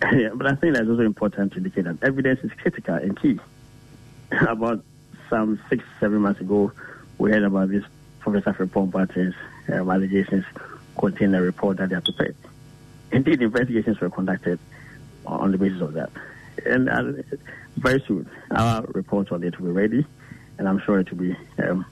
but 0.00 0.46
I 0.46 0.54
think 0.54 0.74
that's 0.74 0.88
also 0.88 1.02
important 1.02 1.52
to 1.52 1.58
indicate 1.58 1.84
that 1.84 2.02
evidence 2.02 2.40
is 2.42 2.50
critical 2.52 2.94
and 2.94 3.20
key. 3.20 3.38
about 4.48 4.84
some 5.28 5.60
six, 5.68 5.84
seven 6.00 6.20
months 6.20 6.40
ago, 6.40 6.72
we 7.18 7.30
heard 7.30 7.42
about 7.42 7.68
this 7.68 7.84
Professor 8.20 8.52
Frimpong 8.52 8.90
Boateng's 8.90 9.34
um, 9.72 9.90
allegations 9.90 10.44
contain 10.98 11.34
a 11.34 11.42
report 11.42 11.76
that 11.76 11.88
they 11.88 11.94
have 11.94 12.04
prepared. 12.04 12.36
Indeed, 13.12 13.42
investigations 13.42 14.00
were 14.00 14.10
conducted 14.10 14.58
on 15.26 15.52
the 15.52 15.58
basis 15.58 15.80
of 15.80 15.92
that. 15.94 16.10
And 16.66 16.88
uh, 16.88 17.22
very 17.76 18.02
soon, 18.06 18.28
our 18.50 18.82
report 18.94 19.32
on 19.32 19.42
it 19.44 19.58
will 19.58 19.68
be 19.68 19.72
ready, 19.72 20.06
and 20.58 20.68
I'm 20.68 20.80
sure 20.80 20.98
it 20.98 21.10
will 21.10 21.18
be 21.18 21.36
um, 21.62 21.84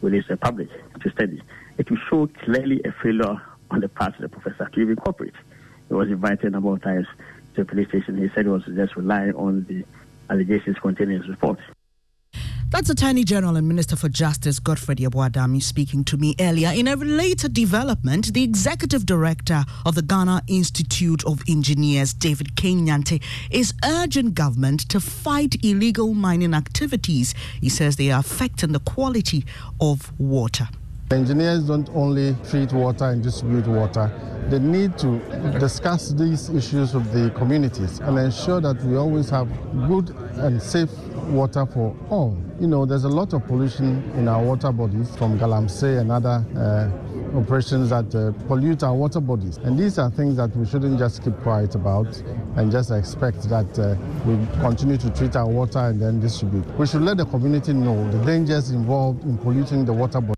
released 0.00 0.28
to 0.28 0.34
the 0.34 0.38
public 0.38 0.68
to 1.00 1.10
study. 1.10 1.42
It 1.78 1.90
will 1.90 1.98
show 2.08 2.26
clearly 2.44 2.80
a 2.84 2.92
failure 2.92 3.40
on 3.70 3.80
the 3.80 3.88
part 3.88 4.14
of 4.14 4.20
the 4.20 4.28
professor 4.28 4.68
to 4.72 4.80
even 4.80 4.96
cooperate. 4.96 5.34
He 5.88 5.94
was 5.94 6.08
invited 6.08 6.44
a 6.44 6.50
number 6.50 6.72
of 6.72 6.82
times 6.82 7.06
to 7.54 7.62
the 7.62 7.64
police 7.64 7.88
station. 7.88 8.16
He 8.16 8.28
said 8.34 8.46
he 8.46 8.50
was 8.50 8.64
just 8.64 8.96
relying 8.96 9.34
on 9.34 9.64
the 9.68 9.84
allegations 10.30 10.78
contained 10.78 11.12
in 11.12 11.20
his 11.20 11.28
report. 11.28 11.58
That's 12.70 12.90
Attorney 12.90 13.22
General 13.22 13.56
and 13.56 13.68
Minister 13.68 13.94
for 13.94 14.08
Justice 14.08 14.58
Godfred 14.58 14.98
Yeboah-Dame 14.98 15.60
speaking 15.60 16.02
to 16.04 16.16
me 16.16 16.34
earlier. 16.40 16.72
In 16.74 16.88
a 16.88 16.96
related 16.96 17.54
development, 17.54 18.34
the 18.34 18.42
Executive 18.42 19.06
Director 19.06 19.64
of 19.86 19.94
the 19.94 20.02
Ghana 20.02 20.42
Institute 20.48 21.24
of 21.24 21.40
Engineers, 21.48 22.12
David 22.12 22.56
Kay-Nyanteh, 22.56 23.22
is 23.52 23.74
urging 23.84 24.32
government 24.32 24.88
to 24.88 24.98
fight 24.98 25.54
illegal 25.64 26.14
mining 26.14 26.52
activities. 26.52 27.32
He 27.60 27.68
says 27.68 27.94
they 27.94 28.10
are 28.10 28.18
affecting 28.18 28.72
the 28.72 28.80
quality 28.80 29.44
of 29.80 30.12
water. 30.18 30.68
Engineers 31.10 31.64
don't 31.64 31.88
only 31.90 32.34
treat 32.48 32.72
water 32.72 33.04
and 33.04 33.22
distribute 33.22 33.66
water. 33.66 34.10
They 34.48 34.58
need 34.58 34.96
to 34.98 35.18
discuss 35.58 36.10
these 36.10 36.48
issues 36.48 36.94
with 36.94 37.12
the 37.12 37.30
communities 37.36 38.00
and 38.00 38.18
ensure 38.18 38.60
that 38.62 38.82
we 38.82 38.96
always 38.96 39.28
have 39.30 39.48
good 39.86 40.10
and 40.38 40.60
safe 40.60 40.90
water 41.28 41.66
for 41.66 41.94
all. 42.08 42.36
You 42.58 42.68
know, 42.68 42.86
there's 42.86 43.04
a 43.04 43.08
lot 43.08 43.34
of 43.34 43.46
pollution 43.46 44.02
in 44.14 44.28
our 44.28 44.42
water 44.42 44.72
bodies 44.72 45.14
from 45.16 45.38
Galamsey 45.38 46.00
and 46.00 46.10
other 46.10 46.44
uh, 46.56 47.38
operations 47.38 47.90
that 47.90 48.14
uh, 48.14 48.32
pollute 48.46 48.82
our 48.82 48.94
water 48.94 49.20
bodies. 49.20 49.58
And 49.58 49.78
these 49.78 49.98
are 49.98 50.10
things 50.10 50.36
that 50.36 50.56
we 50.56 50.66
shouldn't 50.66 50.98
just 50.98 51.22
keep 51.22 51.36
quiet 51.42 51.74
about 51.74 52.16
and 52.56 52.72
just 52.72 52.90
expect 52.90 53.48
that 53.50 53.78
uh, 53.78 53.94
we 54.24 54.36
continue 54.60 54.96
to 54.96 55.10
treat 55.10 55.36
our 55.36 55.48
water 55.48 55.80
and 55.80 56.00
then 56.00 56.20
distribute. 56.20 56.66
We 56.78 56.86
should 56.86 57.02
let 57.02 57.18
the 57.18 57.26
community 57.26 57.74
know 57.74 58.10
the 58.10 58.24
dangers 58.24 58.70
involved 58.70 59.24
in 59.24 59.36
polluting 59.36 59.84
the 59.84 59.92
water 59.92 60.20
body. 60.20 60.34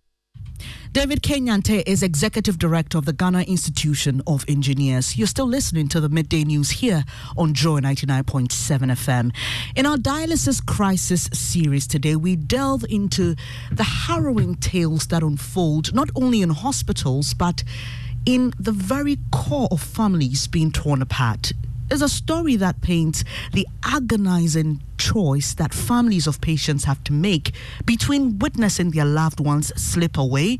David 0.96 1.20
Kay-Nyanteh 1.20 1.82
is 1.86 2.02
Executive 2.02 2.58
Director 2.58 2.96
of 2.96 3.04
the 3.04 3.12
Ghana 3.12 3.42
Institution 3.42 4.22
of 4.26 4.46
Engineers. 4.48 5.18
You're 5.18 5.26
still 5.26 5.46
listening 5.46 5.88
to 5.88 6.00
the 6.00 6.08
midday 6.08 6.42
news 6.42 6.70
here 6.70 7.04
on 7.36 7.52
Joy 7.52 7.80
99.7 7.80 8.48
FM. 8.48 9.30
In 9.76 9.84
our 9.84 9.98
dialysis 9.98 10.64
crisis 10.64 11.28
series 11.34 11.86
today, 11.86 12.16
we 12.16 12.34
delve 12.34 12.86
into 12.88 13.36
the 13.70 13.84
harrowing 13.84 14.54
tales 14.54 15.08
that 15.08 15.22
unfold 15.22 15.94
not 15.94 16.08
only 16.16 16.40
in 16.40 16.48
hospitals 16.48 17.34
but 17.34 17.62
in 18.24 18.54
the 18.58 18.72
very 18.72 19.18
core 19.30 19.68
of 19.70 19.82
families 19.82 20.46
being 20.46 20.72
torn 20.72 21.02
apart 21.02 21.52
is 21.90 22.02
a 22.02 22.08
story 22.08 22.56
that 22.56 22.80
paints 22.82 23.24
the 23.52 23.66
agonizing 23.84 24.82
choice 24.98 25.54
that 25.54 25.72
families 25.72 26.26
of 26.26 26.40
patients 26.40 26.84
have 26.84 27.02
to 27.04 27.12
make 27.12 27.52
between 27.84 28.38
witnessing 28.38 28.90
their 28.90 29.04
loved 29.04 29.40
ones 29.40 29.72
slip 29.80 30.18
away 30.18 30.58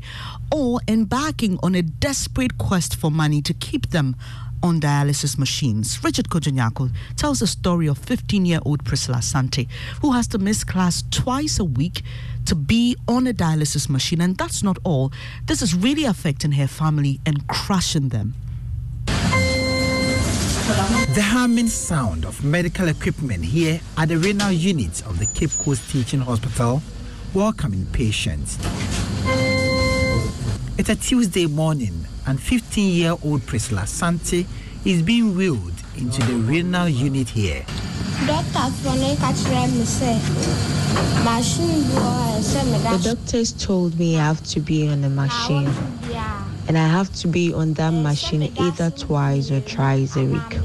or 0.51 0.79
embarking 0.87 1.59
on 1.61 1.75
a 1.75 1.81
desperate 1.81 2.57
quest 2.57 2.95
for 2.95 3.11
money 3.11 3.41
to 3.41 3.53
keep 3.53 3.89
them 3.89 4.15
on 4.63 4.79
dialysis 4.79 5.37
machines. 5.37 6.03
Richard 6.03 6.29
Kojo-Nyarko 6.29 6.91
tells 7.15 7.39
the 7.39 7.47
story 7.47 7.87
of 7.87 7.97
15 7.97 8.45
year 8.45 8.59
old 8.65 8.83
Priscilla 8.85 9.21
Sante, 9.21 9.67
who 10.01 10.13
has 10.13 10.27
to 10.29 10.37
miss 10.37 10.63
class 10.63 11.03
twice 11.11 11.59
a 11.59 11.65
week 11.65 12.01
to 12.45 12.55
be 12.55 12.95
on 13.07 13.27
a 13.27 13.33
dialysis 13.33 13.89
machine. 13.89 14.21
And 14.21 14.37
that's 14.37 14.63
not 14.63 14.77
all. 14.83 15.11
This 15.45 15.61
is 15.61 15.75
really 15.75 16.05
affecting 16.05 16.53
her 16.53 16.67
family 16.67 17.19
and 17.25 17.45
crushing 17.47 18.09
them. 18.09 18.33
The 20.67 21.21
humming 21.23 21.69
sound 21.69 22.25
of 22.25 22.43
medical 22.43 22.89
equipment 22.89 23.45
here 23.45 23.79
at 23.95 24.09
the 24.09 24.17
renal 24.17 24.51
unit 24.51 25.01
of 25.05 25.17
the 25.17 25.25
Cape 25.27 25.57
Coast 25.59 25.89
Teaching 25.89 26.19
Hospital 26.19 26.81
welcoming 27.33 27.85
patients. 27.93 28.57
It's 30.77 30.89
a 30.89 30.95
Tuesday 30.97 31.45
morning, 31.45 32.05
and 32.25 32.37
15 32.37 32.93
year 32.93 33.15
old 33.23 33.45
Priscilla 33.45 33.87
Sante 33.87 34.45
is 34.83 35.01
being 35.01 35.37
wheeled 35.37 35.71
into 35.95 36.21
the 36.23 36.33
renal 36.33 36.89
unit 36.89 37.29
here. 37.29 37.63
The 42.97 43.15
doctors 43.15 43.53
told 43.53 43.97
me 43.97 44.17
I 44.17 44.25
have 44.25 44.43
to 44.47 44.59
be 44.59 44.89
on 44.89 44.99
the 44.99 45.09
machine 45.09 45.71
and 46.67 46.77
I 46.77 46.87
have 46.87 47.13
to 47.15 47.27
be 47.27 47.53
on 47.53 47.73
that 47.73 47.91
machine 47.91 48.53
either 48.59 48.89
twice 48.91 49.51
or 49.51 49.61
thrice 49.61 50.15
a 50.15 50.25
week. 50.25 50.59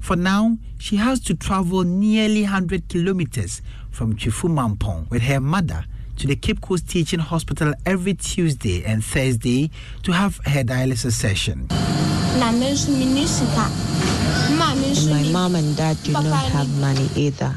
For 0.00 0.16
now, 0.16 0.58
she 0.78 0.96
has 0.96 1.20
to 1.20 1.34
travel 1.34 1.82
nearly 1.82 2.42
100 2.42 2.88
kilometers 2.88 3.62
from 3.90 4.16
Chifumampong 4.16 5.08
with 5.10 5.22
her 5.22 5.40
mother 5.40 5.84
to 6.18 6.26
the 6.26 6.36
Cape 6.36 6.60
Coast 6.60 6.88
Teaching 6.88 7.20
Hospital 7.20 7.72
every 7.86 8.14
Tuesday 8.14 8.84
and 8.84 9.02
Thursday 9.04 9.70
to 10.02 10.12
have 10.12 10.38
her 10.44 10.62
dialysis 10.62 11.12
session. 11.12 11.68
My 15.08 15.22
mom 15.32 15.54
and 15.54 15.76
dad 15.76 15.96
do 16.02 16.12
not 16.12 16.24
have 16.24 16.68
money 16.80 17.08
either. 17.16 17.54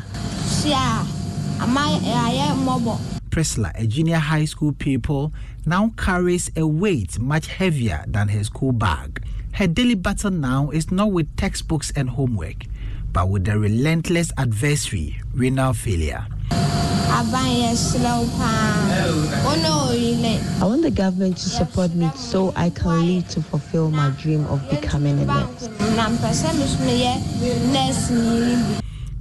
Priscilla, 3.29 3.71
a 3.75 3.85
junior 3.85 4.17
high 4.17 4.45
school 4.45 4.73
pupil, 4.73 5.31
now 5.67 5.91
carries 5.97 6.49
a 6.55 6.65
weight 6.65 7.19
much 7.19 7.47
heavier 7.47 8.05
than 8.07 8.29
her 8.29 8.41
school 8.43 8.71
bag. 8.71 9.21
Her 9.51 9.67
daily 9.67 9.95
battle 9.95 10.31
now 10.31 10.69
is 10.69 10.91
not 10.91 11.11
with 11.11 11.35
textbooks 11.35 11.91
and 11.93 12.09
homework, 12.09 12.63
but 13.11 13.27
with 13.29 13.43
the 13.43 13.59
relentless 13.59 14.31
adversary, 14.37 15.19
renal 15.33 15.73
failure. 15.73 16.25
I 17.09 17.23
want 20.61 20.83
the 20.83 20.91
government 20.91 21.35
to 21.37 21.49
support 21.49 21.93
me 21.95 22.09
so 22.15 22.53
I 22.55 22.69
can 22.69 23.05
live 23.05 23.27
to 23.29 23.41
fulfill 23.41 23.91
my 23.91 24.11
dream 24.11 24.45
of 24.45 24.69
becoming 24.69 25.19
a 25.19 25.25
nurse. 25.25 25.67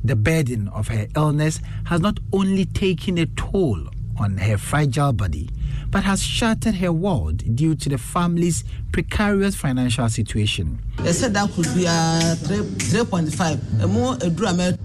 The 0.04 0.14
burden 0.16 0.68
of 0.68 0.88
her 0.88 1.08
illness 1.16 1.60
has 1.86 2.00
not 2.00 2.20
only 2.32 2.66
taken 2.66 3.18
a 3.18 3.26
toll 3.26 3.88
on 4.18 4.36
her 4.36 4.56
fragile 4.58 5.12
body, 5.12 5.48
but 5.90 6.04
has 6.04 6.22
shattered 6.22 6.74
her 6.76 6.92
world 6.92 7.42
due 7.56 7.74
to 7.74 7.88
the 7.88 7.98
family's 7.98 8.64
precarious 8.92 9.54
financial 9.54 10.08
situation. 10.08 10.78
They 10.98 11.12
said 11.12 11.34
that 11.34 11.50
could 11.52 11.72
be 11.74 11.86
uh, 11.86 12.34
3.5. 12.36 13.58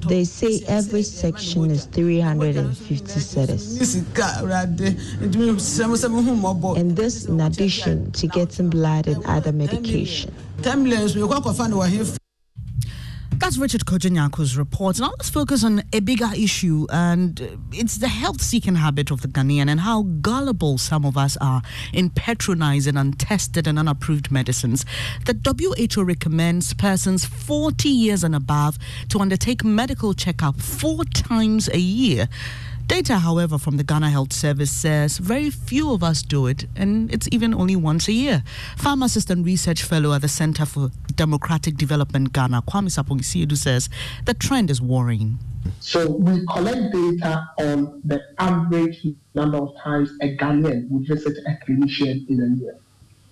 They 0.08 0.24
say 0.26 0.62
every 0.68 1.04
section 1.04 1.72
is 1.72 1.86
350. 1.86 3.06
And 6.80 6.96
this 6.96 7.26
in 7.26 7.40
addition 7.42 8.12
to 8.12 8.28
getting 8.28 8.70
blood 8.70 9.08
and 9.08 9.26
other 9.26 9.52
medication. 9.52 10.34
That's 13.41 13.58
Richard 13.58 13.86
Kojo-Nyarko's 13.86 14.56
report. 14.56 14.99
Now 14.99 15.10
let's 15.17 15.32
focus 15.32 15.63
on 15.63 15.82
a 15.93 15.99
bigger 15.99 16.30
issue, 16.38 16.86
and 16.91 17.41
uh, 17.41 17.47
it's 17.71 17.97
the 17.97 18.08
health 18.08 18.39
seeking 18.39 18.75
habit 18.75 19.10
of 19.10 19.21
the 19.21 19.27
Ghanaian 19.27 19.67
and 19.67 19.80
how 19.80 20.04
gullible 20.04 20.77
some 20.77 21.06
of 21.06 21.17
us 21.17 21.38
are 21.41 21.63
in 21.91 22.12
patronizing 22.12 22.97
untested 22.97 23.65
and 23.65 23.80
unapproved 23.80 24.32
medicines. 24.32 24.86
The 25.25 25.34
WHO 25.34 26.04
recommends 26.04 26.75
persons 26.75 27.25
40 27.25 27.89
years 27.89 28.23
and 28.23 28.36
above 28.36 28.77
to 29.10 29.19
undertake 29.19 29.63
medical 29.63 30.13
checkup 30.13 30.62
four 30.62 31.04
times 31.06 31.67
a 31.69 31.80
year. 31.80 32.30
Data, 32.91 33.19
however, 33.19 33.58
from 33.58 33.77
the 33.77 33.86
Ghana 33.86 34.10
Health 34.10 34.34
Service 34.34 34.69
says 34.69 35.17
very 35.17 35.49
few 35.49 35.93
of 35.93 36.04
us 36.04 36.21
do 36.21 36.45
it, 36.47 36.65
and 36.75 37.10
it's 37.10 37.25
even 37.32 37.54
only 37.54 37.77
once 37.77 38.10
a 38.10 38.12
year. 38.12 38.43
Pharmacist 38.75 39.30
and 39.30 39.45
research 39.45 39.84
fellow 39.84 40.12
at 40.12 40.23
the 40.23 40.27
Center 40.27 40.65
for 40.65 40.91
Democratic 41.15 41.77
Development 41.77 42.34
Ghana, 42.34 42.63
Kwame 42.63 42.89
Sapong 42.89 43.21
Siedu, 43.21 43.56
says 43.56 43.88
the 44.25 44.34
trend 44.34 44.69
is 44.69 44.82
worrying. 44.82 45.39
So 45.80 46.12
we 46.12 46.45
collect 46.47 46.91
data 46.91 47.47
on 47.60 48.01
the 48.04 48.21
average 48.39 49.08
number 49.36 49.60
of 49.60 49.69
times 49.82 50.12
a 50.21 50.36
Ghanaian 50.36 50.89
would 50.89 51.08
visit 51.08 51.38
a 51.47 51.65
clinician 51.65 52.27
in 52.27 52.41
a 52.41 52.62
year. 52.62 52.77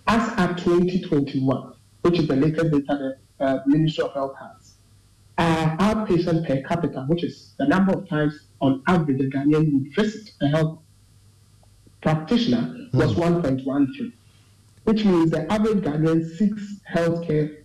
As 0.08 0.40
at 0.40 0.58
2021, 0.60 1.74
which 2.04 2.18
is 2.18 2.30
the 2.30 2.36
latest 2.38 2.72
data 2.72 3.18
the 3.40 3.46
uh, 3.46 3.60
Ministry 3.66 4.06
of 4.06 4.14
Health 4.14 4.38
has, 4.40 4.59
uh, 5.40 5.78
outpatient 5.78 6.46
per 6.46 6.62
capita, 6.68 7.06
which 7.08 7.24
is 7.24 7.56
the 7.58 7.66
number 7.66 7.94
of 7.94 8.08
times 8.10 8.48
on 8.60 8.84
average 8.88 9.22
a 9.22 9.24
Ghanaian 9.24 9.74
would 9.74 9.96
visit 9.96 10.32
a 10.42 10.48
health 10.50 10.80
practitioner, 12.02 12.90
was 12.94 13.14
mm. 13.14 13.42
1.13, 13.42 14.12
which 14.84 15.06
means 15.06 15.32
the 15.32 15.52
average 15.52 15.78
Ghanaian 15.78 16.30
seeks 16.38 16.82
healthcare 16.94 17.64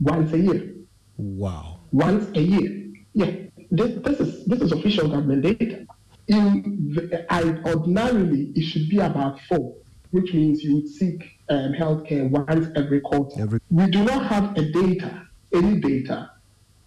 once 0.00 0.32
a 0.32 0.38
year. 0.38 0.74
Wow. 1.18 1.80
Once 1.90 2.30
a 2.36 2.40
year. 2.40 2.92
Yeah. 3.12 3.32
This, 3.72 4.00
this 4.04 4.20
is 4.20 4.44
this 4.44 4.60
is 4.60 4.70
official 4.70 5.08
government 5.08 5.42
data. 5.42 5.86
In, 6.28 7.24
I, 7.28 7.42
ordinarily, 7.66 8.52
it 8.54 8.62
should 8.62 8.88
be 8.88 9.00
about 9.00 9.40
four, 9.48 9.74
which 10.12 10.32
means 10.32 10.62
you 10.62 10.76
would 10.76 10.88
seek 10.88 11.40
um, 11.48 11.72
healthcare 11.72 12.30
once 12.30 12.68
every 12.76 13.00
quarter. 13.00 13.40
Every- 13.40 13.60
we 13.70 13.90
do 13.90 14.04
not 14.04 14.26
have 14.26 14.56
a 14.56 14.70
data, 14.70 15.26
any 15.52 15.80
data 15.80 16.30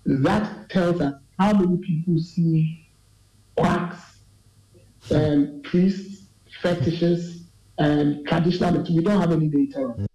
that 0.09 0.69
tells 0.69 0.99
us 1.01 1.13
how 1.37 1.53
many 1.53 1.77
people 1.77 2.17
see 2.19 2.85
quacks, 3.55 4.19
and 5.11 5.63
priests, 5.63 6.23
fetishes, 6.61 7.43
and 7.77 8.25
traditionalists. 8.27 8.89
We 8.89 9.03
don't 9.03 9.19
have 9.19 9.31
any 9.31 9.47
data 9.47 9.79
on. 9.79 10.07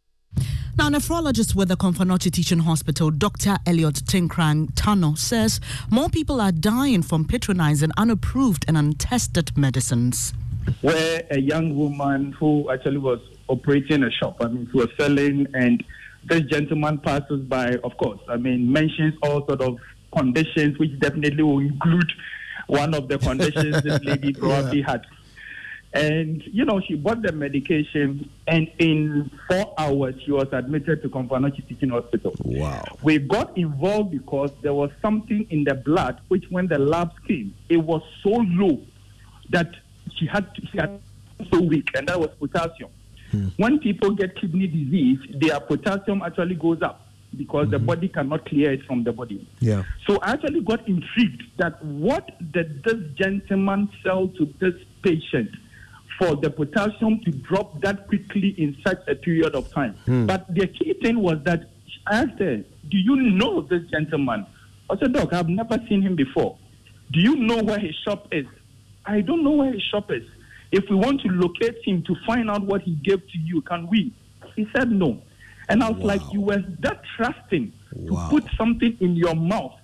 Now, 0.77 0.89
nephrologist 0.89 1.55
with 1.55 1.69
the 1.69 1.77
Komfo 1.77 2.05
Anokye 2.05 2.33
Teaching 2.33 2.59
Hospital, 2.61 3.11
Dr. 3.11 3.57
Elliot 3.65 3.95
Koranteng 4.07 4.73
Tannor, 4.73 5.17
says 5.17 5.61
more 5.91 6.09
people 6.09 6.41
are 6.41 6.51
dying 6.51 7.03
from 7.03 7.25
patronizing 7.25 7.91
unapproved 7.97 8.65
and 8.67 8.77
untested 8.77 9.57
medicines. 9.57 10.35
Where 10.81 11.23
a 11.31 11.39
young 11.39 11.77
woman 11.77 12.33
who 12.33 12.71
actually 12.73 12.99
was 12.99 13.21
operating 13.49 14.03
a 14.03 14.11
shop, 14.11 14.39
I 14.41 14.49
mean, 14.49 14.67
who 14.67 14.79
was 14.79 14.89
selling 14.99 15.47
and 15.55 15.85
this 16.27 16.43
gentleman 16.43 16.99
passes 16.99 17.43
by, 17.43 17.77
of 17.85 17.97
course, 17.97 18.21
I 18.29 18.37
mean, 18.37 18.73
mentions 18.73 19.15
all 19.23 19.47
sort 19.47 19.61
of 19.61 19.79
conditions, 20.17 20.79
which 20.79 20.99
definitely 21.01 21.43
will 21.43 21.61
include 21.61 22.11
one 22.67 22.95
of 22.95 23.09
the 23.09 23.19
conditions 23.19 23.83
this 23.83 24.01
lady 24.05 24.33
probably 24.33 24.81
yeah. 24.81 24.93
had. 24.93 25.07
And, 25.93 26.43
you 26.47 26.65
know, 26.65 26.81
she 26.81 26.97
bought 26.97 27.23
the 27.23 27.31
medication, 27.31 28.29
and 28.49 28.69
in 28.79 29.31
four 29.49 29.75
hours, 29.79 30.17
she 30.25 30.33
was 30.33 30.49
admitted 30.51 31.03
to 31.03 31.09
Komfo 31.09 31.31
Anokye 31.31 31.69
Teaching 31.69 31.91
Hospital. 31.91 32.35
Wow. 32.43 32.83
We 33.03 33.19
got 33.19 33.57
involved 33.57 34.11
because 34.11 34.51
there 34.63 34.75
was 34.75 34.91
something 35.01 35.47
in 35.51 35.63
the 35.63 35.75
blood, 35.75 36.21
which 36.29 36.47
when 36.51 36.67
the 36.67 36.79
labs 36.79 37.15
came, 37.29 37.55
it 37.69 37.77
was 37.77 38.03
so 38.25 38.31
low 38.31 38.81
that 39.51 39.73
she 40.17 40.27
had, 40.27 40.53
to, 40.57 40.67
she 40.67 40.79
had 40.79 41.01
so 41.53 41.61
weak, 41.61 41.89
and 41.95 42.09
that 42.09 42.19
was 42.19 42.31
potassium. 42.41 42.91
Mm. 43.35 43.53
When 43.57 43.79
people 43.79 44.11
get 44.13 44.37
kidney 44.41 44.67
disease, 44.67 45.19
their 45.41 45.61
potassium 45.61 46.23
actually 46.23 46.55
goes 46.55 46.83
up 46.83 47.01
because 47.37 47.65
mm-hmm. 47.65 47.73
the 47.73 47.79
hmm. 47.79 47.87
body 47.87 48.09
cannot 48.09 48.47
clear 48.47 48.73
it 48.73 48.85
from 48.85 49.03
the 49.05 49.13
body. 49.13 49.47
Yeah. 49.61 49.83
So 50.07 50.19
I 50.23 50.33
actually 50.33 50.61
got 50.61 50.87
intrigued 50.87 51.43
that 51.57 51.85
what 51.85 52.31
did 52.53 52.85
this 52.85 53.01
gentleman 53.17 53.89
sell 54.05 54.29
to 54.29 54.55
this 54.61 54.75
patient 55.03 55.51
for 56.19 56.37
the 56.37 56.51
potassium 56.51 57.21
to 57.25 57.31
drop 57.33 57.81
that 57.81 58.07
quickly 58.07 58.55
in 58.57 58.77
such 58.87 59.01
a 59.09 59.15
period 59.15 59.55
of 59.55 59.71
time? 59.73 59.97
Mm. 60.07 60.27
But 60.27 60.53
the 60.55 60.67
key 60.67 60.95
thing 61.03 61.21
was 61.21 61.39
that 61.45 61.71
I 62.07 62.23
asked 62.23 62.39
her, 62.39 62.59
Do 62.89 62.99
you 62.99 63.17
know 63.17 63.63
this 63.63 63.83
gentleman? 63.91 64.47
I 64.91 64.97
said, 64.99 65.13
Doc, 65.13 65.33
I've 65.33 65.49
never 65.49 65.79
seen 65.89 66.03
him 66.03 66.15
before. 66.15 66.57
Do 67.13 67.21
you 67.21 67.37
know 67.37 67.63
where 67.63 67.79
his 67.79 67.95
shop 68.05 68.29
is? 68.33 68.47
I 69.07 69.21
don't 69.21 69.43
know 69.43 69.53
where 69.53 69.73
his 69.73 69.83
shop 69.83 70.11
is. 70.11 70.25
If 70.75 70.91
we 70.91 70.97
want 70.97 71.21
to 71.21 71.29
locate 71.29 71.77
him 71.85 72.03
to 72.03 72.17
find 72.27 72.51
out 72.51 72.63
what 72.63 72.83
he 72.83 72.97
gave 72.97 73.21
to 73.21 73.39
you, 73.39 73.63
can 73.63 73.87
we? 73.87 74.13
He 74.57 74.67
said 74.75 74.91
no. 74.91 75.23
And 75.69 75.85
I 75.85 75.91
was 75.91 76.01
wow. 76.01 76.07
like, 76.09 76.33
you 76.33 76.41
were 76.41 76.65
that 76.81 77.01
trusting 77.17 77.73
wow. 77.93 78.29
to 78.29 78.31
put 78.31 78.51
something 78.59 78.97
in 78.99 79.15
your 79.15 79.37
mouth 79.37 79.75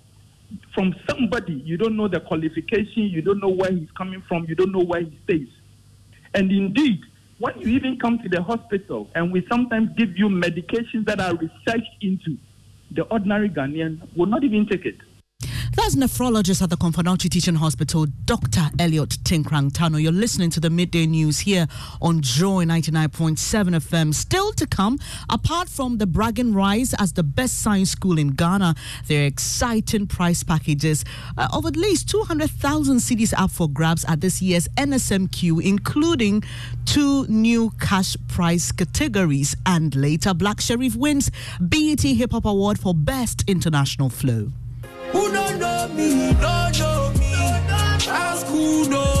from 0.75 0.93
somebody. 1.09 1.53
You 1.53 1.77
don't 1.77 1.95
know 1.95 2.09
the 2.09 2.19
qualification, 2.19 3.03
you 3.03 3.21
don't 3.21 3.39
know 3.39 3.47
where 3.47 3.71
he's 3.71 3.89
coming 3.91 4.21
from, 4.27 4.43
you 4.49 4.55
don't 4.55 4.73
know 4.73 4.83
where 4.83 4.99
he 4.99 5.17
stays. 5.23 5.47
And 6.33 6.51
indeed, 6.51 6.99
when 7.39 7.57
you 7.61 7.69
even 7.69 7.97
come 7.97 8.19
to 8.19 8.27
the 8.27 8.43
hospital 8.43 9.09
and 9.15 9.31
we 9.31 9.47
sometimes 9.49 9.91
give 9.97 10.17
you 10.17 10.27
medications 10.27 11.05
that 11.05 11.21
are 11.21 11.35
researched 11.35 11.95
into, 12.01 12.37
the 12.91 13.03
ordinary 13.03 13.47
Ghanaian 13.47 14.13
will 14.17 14.25
not 14.25 14.43
even 14.43 14.67
take 14.67 14.85
it. 14.85 14.97
That's 15.73 15.95
nephrologist 15.95 16.61
at 16.61 16.69
the 16.69 16.75
Komfo 16.75 17.01
Anokye 17.01 17.29
Teaching 17.29 17.55
Hospital, 17.55 18.05
Dr. 18.25 18.69
Elliot 18.77 19.11
Koranteng 19.23 19.71
Tannor. 19.71 20.01
You're 20.01 20.11
listening 20.11 20.49
to 20.49 20.59
the 20.59 20.69
midday 20.69 21.05
news 21.05 21.39
here 21.39 21.65
on 22.01 22.19
Joy 22.19 22.65
99.7 22.65 23.37
FM. 23.77 24.13
Still 24.13 24.51
to 24.51 24.67
come, 24.67 24.99
apart 25.29 25.69
from 25.69 25.97
the 25.97 26.05
bragging 26.05 26.53
rise 26.53 26.93
as 26.99 27.13
the 27.13 27.23
best 27.23 27.59
science 27.59 27.89
school 27.91 28.19
in 28.19 28.31
Ghana, 28.31 28.75
there 29.07 29.23
are 29.23 29.25
exciting 29.25 30.07
prize 30.07 30.43
packages 30.43 31.05
uh, 31.37 31.47
of 31.53 31.65
at 31.65 31.77
least 31.77 32.09
200,000 32.09 32.97
cedis 32.97 33.33
up 33.37 33.49
for 33.49 33.69
grabs 33.69 34.03
at 34.09 34.19
this 34.19 34.41
year's 34.41 34.67
NSMQ, 34.77 35.63
including 35.63 36.43
two 36.83 37.25
new 37.27 37.71
cash 37.79 38.17
prize 38.27 38.73
categories. 38.73 39.55
And 39.65 39.95
later, 39.95 40.33
Black 40.33 40.57
Sherif 40.57 40.97
wins 40.97 41.31
BET 41.61 42.01
Hip 42.01 42.33
Hop 42.33 42.43
Award 42.43 42.77
for 42.77 42.93
Best 42.93 43.45
International 43.47 44.09
Flow. 44.09 44.51
Who 45.11 45.31
don't 45.31 45.59
know 45.59 45.87
me, 45.95 46.33
don't 46.33 46.79
know 46.79 47.11
me. 47.19 47.33
Ask 48.07 48.45
who 48.47 48.87
knows. 48.89 49.20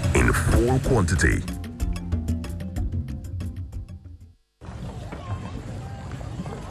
in 0.31 0.79
full 0.79 0.79
quantity. 0.89 1.43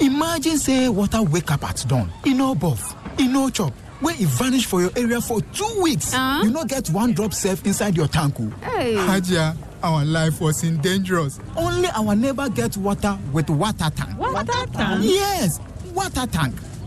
Imagine 0.01 0.57
say 0.59 0.89
water 0.89 1.23
wake 1.23 1.51
up 1.51 1.65
at 1.69 1.85
dawn, 1.87 2.11
e 2.27 2.33
no 2.33 2.55
buff, 2.55 2.95
e 3.21 3.29
no 3.29 3.51
chop, 3.51 3.73
wey 4.01 4.15
e 4.19 4.25
vanish 4.25 4.65
for 4.65 4.81
your 4.81 4.91
area 4.97 5.21
for 5.21 5.41
two 5.53 5.81
weeks. 5.83 6.15
Uh? 6.15 6.41
You 6.43 6.51
no 6.51 6.65
get 6.65 6.89
one 6.89 7.13
drop 7.13 7.35
safe 7.35 7.65
inside 7.67 7.97
your 7.97 8.09
tank 8.09 8.41
o. 8.41 8.49
Hey. 8.65 8.95
Hajia, 8.95 9.55
our 9.83 10.05
life 10.07 10.41
was 10.41 10.65
in 10.65 10.79
dangerous. 10.79 11.39
Only 11.55 11.89
our 11.91 12.17
neighbor 12.17 12.49
get 12.49 12.77
water 12.79 13.19
with 13.33 13.51
water 13.51 13.91
tank. 13.95 14.19
Water 14.19 14.67
tank? 14.73 15.05
Yes, 15.05 15.61
water 15.93 16.27
tank. 16.27 16.55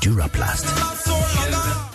Duraplast. 0.00 1.93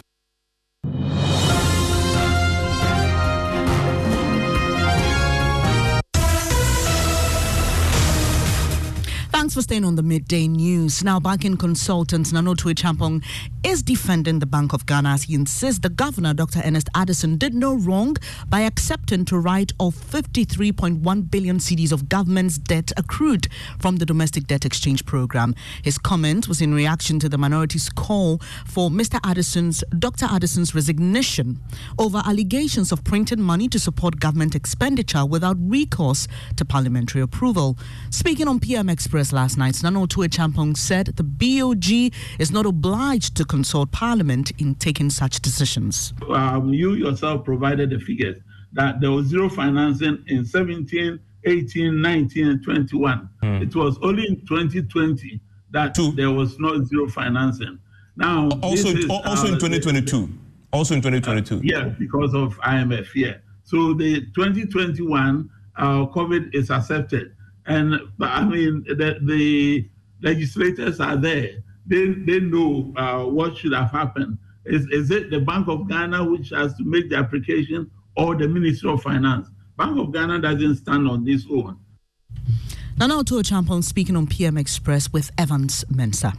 Thanks 9.50 9.56
for 9.56 9.64
staying 9.64 9.84
on 9.84 9.96
the 9.96 10.04
midday 10.04 10.48
news. 10.48 11.04
Now, 11.04 11.20
banking 11.20 11.58
consultant 11.58 12.32
Nana 12.32 12.54
Otuo 12.54 12.76
Champong 12.76 13.24
is 13.64 13.82
defending 13.82 14.38
the 14.38 14.46
Bank 14.46 14.74
of 14.74 14.86
Ghana 14.86 15.10
as 15.10 15.24
he 15.24 15.34
insists 15.34 15.80
the 15.80 15.90
governor, 15.90 16.36
Dr. 16.36 16.62
Ernest 16.64 16.88
Addison, 16.94 17.36
did 17.38 17.56
no 17.56 17.74
wrong 17.74 18.16
by 18.48 18.60
accepting 18.60 19.26
to 19.26 19.40
write 19.40 19.72
off 19.80 19.96
53.1 19.96 21.32
billion 21.32 21.58
cedis 21.58 21.92
of 21.92 22.08
government's 22.10 22.60
debt 22.60 22.92
accrued 22.96 23.48
from 23.80 23.96
the 23.96 24.06
domestic 24.06 24.46
debt 24.46 24.66
exchange 24.66 25.04
program. 25.08 25.56
His 25.84 25.98
comment 25.98 26.48
was 26.48 26.62
in 26.62 26.76
reaction 26.76 27.18
to 27.18 27.28
the 27.28 27.40
minority's 27.40 27.90
call 27.90 28.38
for 28.68 28.92
Mr. 28.92 29.20
Addison's, 29.24 29.84
Dr. 29.98 30.28
Addison's 30.30 30.76
resignation 30.76 31.60
over 31.98 32.22
allegations 32.24 32.92
of 32.92 33.04
printing 33.04 33.42
money 33.42 33.68
to 33.70 33.80
support 33.80 34.20
government 34.20 34.54
expenditure 34.54 35.26
without 35.26 35.58
recourse 35.60 36.28
to 36.56 36.66
parliamentary 36.66 37.24
approval. 37.24 37.80
Speaking 38.12 38.48
on 38.48 38.60
PM 38.60 38.90
Express 38.90 39.34
last 39.40 39.58
night, 39.58 39.82
Nana 39.82 40.02
Otuo 40.02 40.28
Champong 40.28 40.76
said 40.76 41.06
the 41.16 41.24
BOG 41.24 42.14
is 42.40 42.52
not 42.52 42.66
obliged 42.66 43.38
to 43.38 43.46
consult 43.46 43.90
Parliament 43.90 44.52
in 44.58 44.76
taking 44.76 45.10
such 45.10 45.40
decisions. 45.40 46.14
Um, 46.30 46.74
you 46.74 46.94
yourself 46.96 47.46
provided 47.46 47.90
the 47.90 48.00
figures 48.00 48.38
that 48.74 49.00
there 49.00 49.12
was 49.12 49.28
zero 49.28 49.48
financing 49.48 50.22
in 50.28 50.44
17, 50.46 51.18
18, 51.46 52.02
19, 52.02 52.48
and 52.48 52.62
21. 52.62 53.30
Mm. 53.42 53.62
It 53.62 53.74
was 53.74 53.98
only 54.02 54.28
in 54.28 54.46
2020 54.46 55.40
that 55.72 55.96
Two. 55.96 56.12
there 56.12 56.32
was 56.32 56.60
no 56.60 56.84
zero 56.84 57.08
financing. 57.08 57.80
Now, 58.18 58.50
also, 58.62 58.90
is, 58.90 59.10
also 59.10 59.48
uh, 59.48 59.54
in 59.54 59.60
2022. 59.60 60.30
Also 60.74 60.96
in 60.96 61.02
2022. 61.02 61.56
Uh, 61.56 61.60
yeah, 61.64 61.86
because 61.98 62.34
of 62.34 62.58
IMF. 62.60 63.08
Yeah. 63.16 63.36
So 63.64 63.94
the 63.94 64.20
2021 64.36 65.50
uh, 65.78 65.84
COVID 66.08 66.54
is 66.54 66.70
accepted. 66.72 67.34
And 67.70 68.00
I 68.20 68.44
mean, 68.44 68.84
the, 68.88 69.20
the 69.22 69.88
legislators 70.22 71.00
are 71.00 71.16
there. 71.16 71.64
They, 71.86 72.08
they 72.10 72.40
know 72.40 72.92
uh, 72.98 73.24
what 73.26 73.58
should 73.58 73.74
have 73.74 73.92
happened. 73.92 74.40
Is, 74.66 74.88
is 74.88 75.12
it 75.12 75.30
the 75.30 75.40
Bank 75.40 75.68
of 75.68 75.88
Ghana 75.88 76.26
which 76.26 76.50
has 76.50 76.74
to 76.76 76.84
make 76.84 77.10
the 77.12 77.16
application 77.18 77.90
or 78.18 78.36
the 78.36 78.48
Ministry 78.48 78.90
of 78.92 79.04
Finance? 79.04 79.50
Bank 79.78 80.00
of 80.00 80.12
Ghana 80.12 80.40
doesn't 80.42 80.78
stand 80.78 81.08
on 81.08 81.24
this 81.24 81.46
own. 81.50 81.78
Nana 82.98 83.14
Otuo 83.14 83.42
Champong 83.44 83.84
speaking 83.84 84.18
on 84.18 84.26
PM 84.26 84.58
Express 84.58 85.14
with 85.14 85.32
Evans 85.38 85.86
Mensah. 85.94 86.36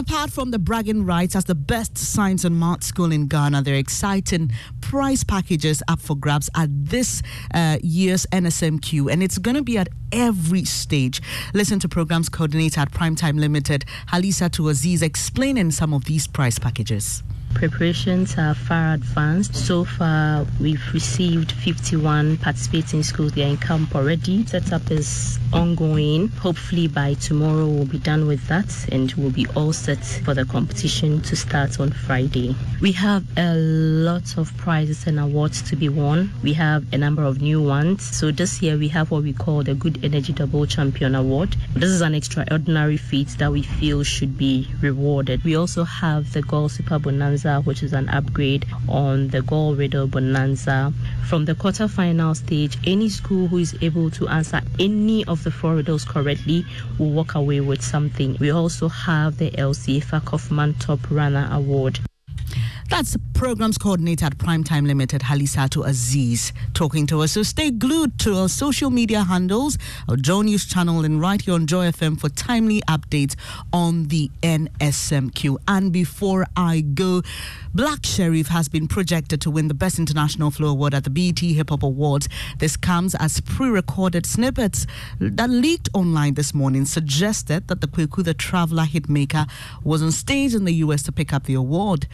Apart 0.00 0.30
from 0.30 0.50
the 0.50 0.58
bragging 0.58 1.04
rights 1.04 1.36
as 1.36 1.44
the 1.44 1.54
best 1.54 1.98
science 1.98 2.42
and 2.44 2.58
math 2.58 2.82
school 2.82 3.12
in 3.12 3.26
Ghana, 3.26 3.60
there 3.60 3.74
are 3.74 3.78
exciting 3.78 4.50
prize 4.80 5.22
packages 5.22 5.82
up 5.88 6.00
for 6.00 6.16
grabs 6.16 6.48
at 6.56 6.70
this 6.72 7.22
uh, 7.52 7.76
year's 7.82 8.24
NSMQ, 8.32 9.12
and 9.12 9.22
it's 9.22 9.36
going 9.36 9.56
to 9.56 9.62
be 9.62 9.76
at 9.76 9.88
every 10.10 10.64
stage. 10.64 11.20
Listen 11.52 11.78
to 11.80 11.88
programs 11.88 12.30
coordinator 12.30 12.80
at 12.80 12.90
Primetime 12.92 13.38
Limited, 13.38 13.84
Halisa 14.08 14.48
Tuaziz, 14.48 15.02
explaining 15.02 15.70
some 15.70 15.92
of 15.92 16.06
these 16.06 16.26
prize 16.26 16.58
packages. 16.58 17.22
Preparations 17.54 18.38
are 18.38 18.54
far 18.54 18.94
advanced. 18.94 19.54
So 19.54 19.84
far, 19.84 20.46
we've 20.60 20.82
received 20.94 21.52
51 21.52 22.38
participating 22.38 23.02
schools. 23.02 23.32
They 23.32 23.44
are 23.44 23.48
in 23.48 23.58
camp 23.58 23.94
already. 23.94 24.46
Setup 24.46 24.90
is 24.90 25.38
ongoing. 25.52 26.28
Hopefully, 26.28 26.88
by 26.88 27.14
tomorrow, 27.14 27.66
we'll 27.66 27.84
be 27.84 27.98
done 27.98 28.26
with 28.26 28.46
that 28.48 28.88
and 28.90 29.12
we'll 29.12 29.30
be 29.30 29.46
all 29.56 29.72
set 29.72 30.02
for 30.24 30.32
the 30.32 30.44
competition 30.46 31.20
to 31.22 31.36
start 31.36 31.78
on 31.80 31.90
Friday. 31.90 32.54
We 32.80 32.92
have 32.92 33.24
a 33.36 33.54
lot 33.54 34.38
of 34.38 34.56
prizes 34.56 35.06
and 35.06 35.20
awards 35.20 35.60
to 35.62 35.76
be 35.76 35.88
won. 35.88 36.32
We 36.42 36.54
have 36.54 36.90
a 36.94 36.98
number 36.98 37.24
of 37.24 37.42
new 37.42 37.60
ones. 37.62 38.02
So, 38.02 38.30
this 38.30 38.62
year, 38.62 38.78
we 38.78 38.88
have 38.88 39.10
what 39.10 39.22
we 39.22 39.32
call 39.32 39.62
the 39.62 39.74
Good 39.74 40.02
Energy 40.02 40.32
Double 40.32 40.64
Champion 40.66 41.14
Award. 41.14 41.56
This 41.74 41.90
is 41.90 42.00
an 42.00 42.14
extraordinary 42.14 42.96
feat 42.96 43.28
that 43.38 43.52
we 43.52 43.62
feel 43.62 44.02
should 44.02 44.38
be 44.38 44.68
rewarded. 44.80 45.44
We 45.44 45.56
also 45.56 45.84
have 45.84 46.32
the 46.32 46.42
Gold 46.42 46.72
Super 46.72 46.98
Bonanza 46.98 47.39
Bonanza, 47.42 47.62
which 47.66 47.82
is 47.82 47.92
an 47.94 48.08
upgrade 48.10 48.66
on 48.88 49.28
the 49.28 49.40
Gold 49.40 49.78
Riddle 49.78 50.06
Bonanza. 50.06 50.92
From 51.26 51.46
the 51.46 51.54
quarterfinal 51.54 52.36
stage, 52.36 52.76
any 52.84 53.08
school 53.08 53.48
who 53.48 53.58
is 53.58 53.74
able 53.80 54.10
to 54.10 54.28
answer 54.28 54.60
any 54.78 55.24
of 55.24 55.42
the 55.44 55.50
four 55.50 55.76
riddles 55.76 56.04
correctly 56.04 56.66
will 56.98 57.10
walk 57.10 57.34
away 57.34 57.60
with 57.60 57.82
something. 57.82 58.36
We 58.40 58.50
also 58.50 58.88
have 58.88 59.38
the 59.38 59.50
LCA 59.52 60.22
Kaufman 60.24 60.74
Top 60.74 61.00
Runner 61.10 61.48
Award. 61.50 62.00
That's 62.90 63.12
the 63.12 63.20
programs 63.34 63.78
coordinator 63.78 64.26
at 64.26 64.36
Primetime 64.36 64.84
Limited, 64.84 65.22
Halisato 65.22 65.86
Aziz, 65.86 66.52
talking 66.74 67.06
to 67.06 67.22
us. 67.22 67.32
So 67.32 67.44
stay 67.44 67.70
glued 67.70 68.18
to 68.18 68.34
our 68.34 68.48
social 68.48 68.90
media 68.90 69.22
handles, 69.22 69.78
our 70.08 70.16
Joy 70.16 70.42
News 70.42 70.66
channel, 70.66 71.04
and 71.04 71.20
right 71.20 71.40
here 71.40 71.54
on 71.54 71.68
Joy 71.68 71.86
FM 71.92 72.20
for 72.20 72.28
timely 72.28 72.82
updates 72.88 73.36
on 73.72 74.08
the 74.08 74.28
NSMQ. 74.42 75.56
And 75.68 75.92
before 75.92 76.46
I 76.56 76.80
go, 76.80 77.22
Black 77.72 78.00
Sherif 78.00 78.48
has 78.48 78.68
been 78.68 78.88
projected 78.88 79.40
to 79.42 79.50
win 79.52 79.68
the 79.68 79.74
Best 79.74 80.00
International 80.00 80.50
Flow 80.50 80.70
Award 80.70 80.92
at 80.92 81.04
the 81.04 81.10
BET 81.10 81.38
Hip 81.38 81.70
Hop 81.70 81.84
Awards. 81.84 82.28
This 82.58 82.76
comes 82.76 83.14
as 83.14 83.40
pre 83.40 83.68
recorded 83.68 84.26
snippets 84.26 84.88
that 85.20 85.48
leaked 85.48 85.88
online 85.94 86.34
this 86.34 86.52
morning 86.52 86.84
suggested 86.84 87.68
that 87.68 87.80
the 87.80 87.86
Kweku 87.86 88.24
the 88.24 88.34
Traveler 88.34 88.84
hitmaker 88.84 89.48
was 89.84 90.02
on 90.02 90.10
stage 90.10 90.56
in 90.56 90.64
the 90.64 90.74
US 90.74 91.04
to 91.04 91.12
pick 91.12 91.32
up 91.32 91.44
the 91.44 91.54
award. 91.54 92.08